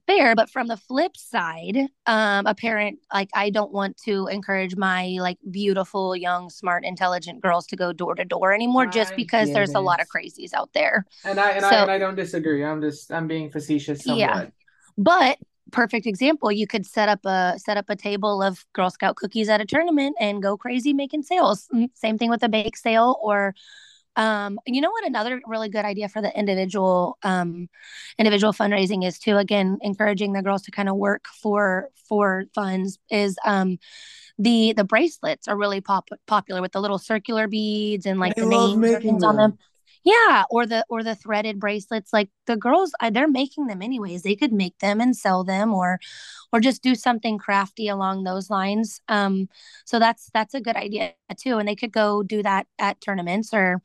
[0.07, 0.34] fair.
[0.34, 1.76] But from the flip side,
[2.07, 7.40] um, a parent like I don't want to encourage my like beautiful, young, smart, intelligent
[7.40, 10.53] girls to go door to door anymore, just because get there's a lot of crazies
[10.53, 11.07] out there.
[11.24, 12.64] And I and I and I don't disagree.
[12.64, 14.18] I'm just I'm being facetious somewhat.
[14.18, 14.47] Yeah.
[14.99, 15.38] But
[15.72, 19.49] perfect example, you could set up a set up a table of Girl Scout cookies
[19.49, 21.68] at a tournament and go crazy making sales.
[21.74, 23.55] Mm, Same thing with a bake sale or
[24.17, 27.69] um you know what another really good idea for the individual um
[28.19, 32.99] individual fundraising is too again encouraging the girls to kind of work for for funds
[33.11, 33.79] is um
[34.39, 38.41] the the bracelets are really pop- popular with the little circular beads and like I
[38.41, 39.59] the names on them.
[40.07, 42.13] Yeah, or the or the threaded bracelets.
[42.13, 44.23] Like the girls, they're making them anyways.
[44.23, 45.99] They could make them and sell them, or
[46.53, 49.01] or just do something crafty along those lines.
[49.09, 49.49] Um,
[49.85, 51.59] so that's that's a good idea too.
[51.59, 53.83] And they could go do that at tournaments or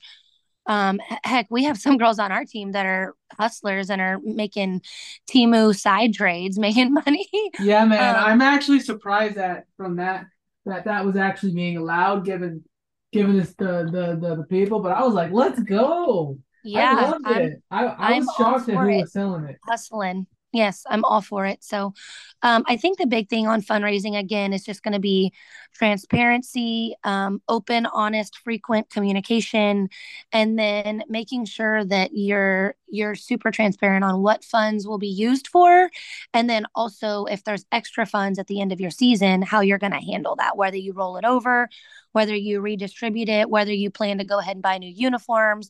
[0.68, 4.80] um heck we have some girls on our team that are hustlers and are making
[5.28, 7.28] Temu side trades making money
[7.60, 8.16] Yeah, man.
[8.16, 10.28] Um, I'm actually surprised that from that
[10.68, 12.64] that that was actually being allowed given
[13.12, 14.82] given us the the the, the people.
[14.82, 16.38] But I was like, let's go.
[16.74, 17.62] I yeah loved I'm it.
[17.72, 19.60] I I I'm was shocked at who was selling it.
[19.68, 20.28] hustling.
[20.54, 21.64] Yes, I'm all for it.
[21.64, 21.94] So,
[22.42, 25.32] um, I think the big thing on fundraising again is just going to be
[25.74, 29.88] transparency, um, open, honest, frequent communication,
[30.34, 35.48] and then making sure that you're you're super transparent on what funds will be used
[35.48, 35.90] for,
[36.34, 39.78] and then also if there's extra funds at the end of your season, how you're
[39.78, 40.58] going to handle that.
[40.58, 41.70] Whether you roll it over,
[42.12, 45.70] whether you redistribute it, whether you plan to go ahead and buy new uniforms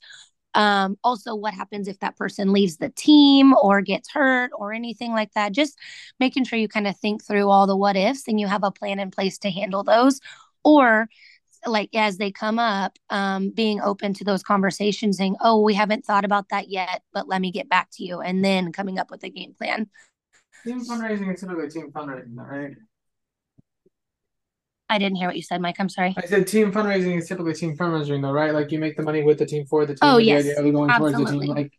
[0.54, 5.12] um also what happens if that person leaves the team or gets hurt or anything
[5.12, 5.52] like that?
[5.52, 5.78] Just
[6.20, 8.72] making sure you kind of think through all the what ifs and you have a
[8.72, 10.20] plan in place to handle those.
[10.64, 11.08] Or
[11.66, 16.04] like as they come up um being open to those conversations saying oh we haven't
[16.04, 19.12] thought about that yet but let me get back to you and then coming up
[19.12, 19.88] with a game plan.
[20.66, 22.76] Team fundraising is typically team fundraising, right?
[24.92, 27.54] I didn't hear what you said mike i'm sorry I said team fundraising is typically
[27.54, 28.54] team fundraising, though, right?
[28.54, 30.00] Like you make the money with the team for the team.
[30.02, 30.46] Oh, with the yes.
[30.46, 31.56] idea of going towards the team.
[31.56, 31.72] Like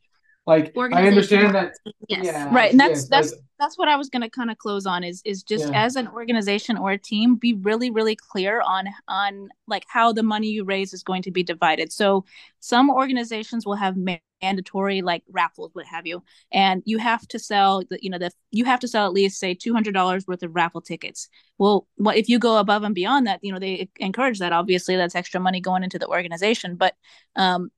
[0.47, 1.75] Like I understand that.
[2.09, 2.25] Yes.
[2.27, 4.59] Yeah, right and that's yes, that's like- that's what i was going to kind of
[4.59, 5.85] close on is is just Yeah.
[5.85, 10.25] as an organization or a team be really really clear on on like how the
[10.25, 12.25] money you raise is going to be divided so
[12.59, 13.97] some organizations will have
[14.43, 18.33] mandatory like raffles what have you and you have to sell the you know the
[18.51, 21.29] you have to sell at least say $200 worth of raffle tickets
[21.59, 24.97] well what if you go above and beyond that you know they encourage that obviously
[24.97, 26.95] that's extra money going into the organization but
[27.37, 27.71] um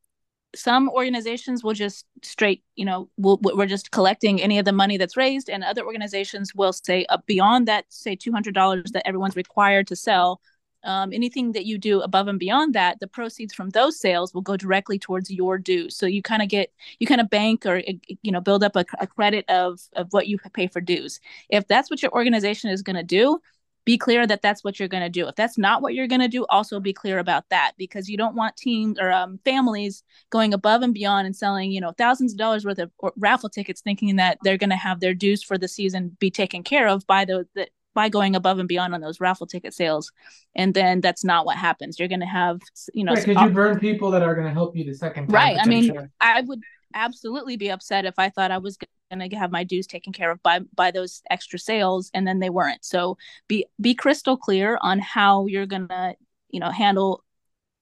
[0.54, 4.96] some organizations will just straight you know we'll, we're just collecting any of the money
[4.96, 9.86] that's raised and other organizations will say uh, beyond that say $200 that everyone's required
[9.88, 10.40] to sell.
[10.82, 14.42] Um, anything that you do above and beyond that the proceeds from those sales will
[14.42, 15.96] go directly towards your dues.
[15.96, 17.82] So you kind of get you kind of bank or
[18.22, 21.20] you know build up a, a credit of of what you pay for dues.
[21.48, 23.40] If that's what your organization is going to do
[23.84, 25.28] be clear that that's what you're going to do.
[25.28, 28.16] If that's not what you're going to do also be clear about that because you
[28.16, 32.32] don't want teams or um, families going above and beyond and selling you know thousands
[32.32, 35.58] of dollars worth of raffle tickets thinking that they're going to have their dues for
[35.58, 39.00] the season be taken care of by the, the by going above and beyond on
[39.00, 40.10] those raffle ticket sales.
[40.56, 41.98] And then that's not what happens.
[41.98, 42.60] You're going to have
[42.92, 45.34] you know because you burn people that are going to help you the second time.
[45.34, 46.60] right i mean i would
[46.94, 48.76] absolutely be upset if i thought i was
[49.10, 52.38] going to have my dues taken care of by by those extra sales and then
[52.40, 52.84] they weren't.
[52.84, 53.16] So
[53.48, 56.14] be be crystal clear on how you're going to
[56.50, 57.24] you know handle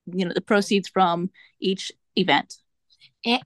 [0.07, 2.57] you know the proceeds from each event.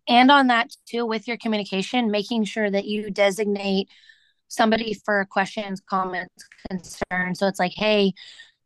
[0.09, 3.89] And on that too with your communication making sure that you designate
[4.49, 7.39] somebody for questions comments concerns.
[7.39, 8.15] So it's like hey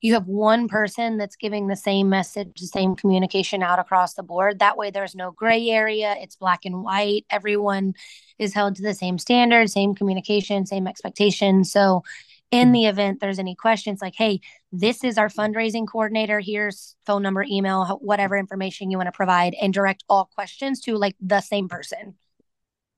[0.00, 4.22] you have one person that's giving the same message the same communication out across the
[4.22, 4.58] board.
[4.58, 6.16] That way there's no gray area.
[6.18, 7.26] It's black and white.
[7.30, 7.94] Everyone
[8.38, 12.02] is held to the same standard same communication same expectations so
[12.50, 12.72] in hmm.
[12.72, 14.40] the event there's any questions like hey
[14.72, 16.38] this is our fundraising coordinator.
[16.38, 20.96] Here's phone number email whatever information you want to provide and direct all questions to
[20.96, 22.14] like the same person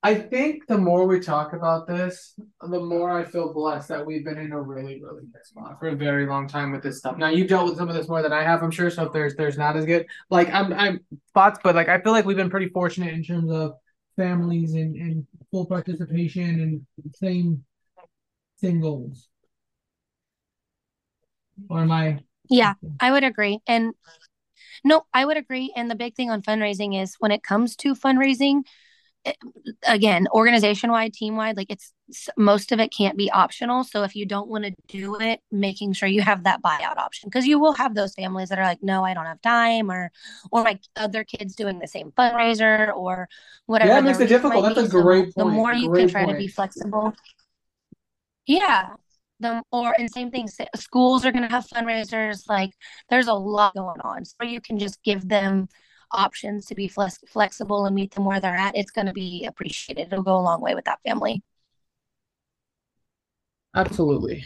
[0.04, 4.24] I think the more we talk about this, the more I feel blessed that we've
[4.24, 7.18] been in a really, really good spot for a very long time with this stuff.
[7.18, 8.90] Now you've dealt with some of this more than I have, I'm sure.
[8.90, 11.00] So if there's there's not as good, like I'm I'm
[11.34, 13.74] thoughts, but like I feel like we've been pretty fortunate in terms of
[14.16, 17.64] families and and full participation and same
[18.56, 19.28] same goals.
[21.70, 22.18] Or am I?
[22.50, 23.60] Yeah, I would agree.
[23.68, 23.94] And
[24.84, 25.72] no, I would agree.
[25.76, 28.62] And the big thing on fundraising is when it comes to fundraising,
[29.86, 31.92] again, organization wide, team wide, like it's
[32.36, 33.84] most of it can't be optional.
[33.84, 37.28] So if you don't want to do it, making sure you have that buyout option
[37.28, 40.10] because you will have those families that are like, no, I don't have time, or
[40.50, 43.28] or my other kids doing the same fundraiser or
[43.66, 43.90] whatever.
[43.90, 44.64] Yeah, the makes it difficult.
[44.64, 44.90] That's a.
[44.90, 47.14] So great The more you can Great try to be flexible.
[48.46, 48.90] Yeah.
[49.40, 52.48] The, or and same thing, schools are going to have fundraisers.
[52.48, 52.70] Like
[53.10, 55.68] there's a lot going on, so you can just give them
[56.12, 58.76] options to be flex- flexible and meet them where they're at.
[58.76, 60.08] It's going to be appreciated.
[60.12, 61.42] It'll go a long way with that family.
[63.74, 64.44] Absolutely.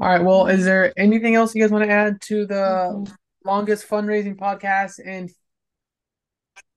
[0.00, 0.24] All right.
[0.24, 3.14] Well, is there anything else you guys want to add to the Mhm.
[3.44, 5.30] longest fundraising podcast and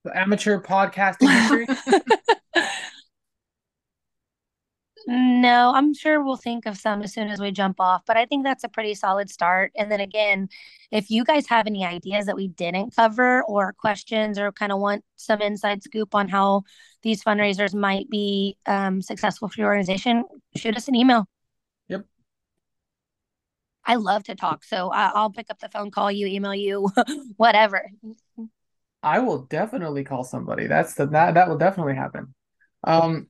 [0.03, 1.67] the amateur podcasting history?
[5.09, 8.25] No, I'm sure we'll think of some as soon as we jump off, but I
[8.25, 9.71] think that's a pretty solid start.
[9.77, 10.49] And then again,
[10.91, 14.79] if you guys have any ideas that we didn't cover or questions or kind of
[14.79, 16.63] want some inside scoop on how
[17.03, 20.25] these fundraisers might be um, successful for your organization,
[20.57, 21.25] shoot us an email.
[21.87, 22.03] Yep.
[23.85, 26.89] I love to talk, so I- I'll pick up the phone, call you, email you,
[27.37, 27.89] whatever.
[29.01, 30.67] I will definitely call somebody.
[30.67, 32.33] That's the that that will definitely happen.
[32.83, 33.27] Um.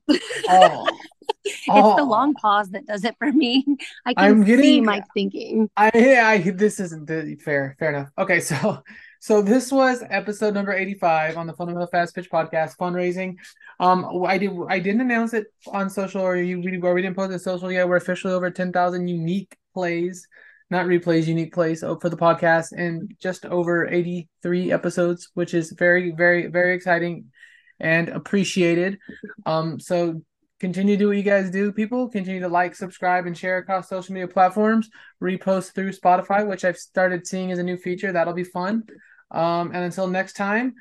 [0.49, 0.87] Oh.
[1.45, 1.95] It's Oh.
[1.95, 3.65] the long pause that does it for me.
[4.05, 5.69] I can I'm see getting- Mike thinking.
[5.77, 7.75] I I this isn't the, fair.
[7.79, 8.09] Fair enough.
[8.17, 8.83] Okay, so
[9.21, 13.35] so this was episode number 85 on the Fundamental Fast Pitch podcast fundraising.
[13.79, 17.15] Um I did I didn't announce it on social or you we or we didn't
[17.15, 17.87] post it social yet.
[17.87, 20.27] We're officially over 10,000 unique plays,
[20.69, 26.11] not replays, unique plays for the podcast and just over 83 episodes, which is very
[26.11, 27.31] very very exciting
[27.79, 28.99] and appreciated.
[29.45, 30.21] Um so
[30.59, 32.09] continue to do what you guys do, people.
[32.09, 34.89] Continue to like, subscribe, and share across social media platforms.
[35.21, 38.11] Repost through Spotify, which I've started seeing as a new feature.
[38.11, 38.83] That'll be fun.
[39.31, 40.75] Um, and until next time,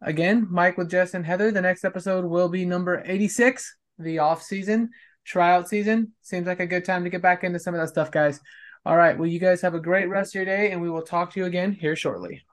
[0.00, 1.50] again, Mike with Jess and Heather.
[1.50, 4.90] The next episode will be number 86, the off season,
[5.24, 6.12] tryout season.
[6.22, 8.40] Seems like a good time to get back into some of that stuff, guys.
[8.86, 9.18] All right.
[9.18, 11.40] Well, you guys have a great rest of your day, and we will talk to
[11.40, 12.44] you again here shortly.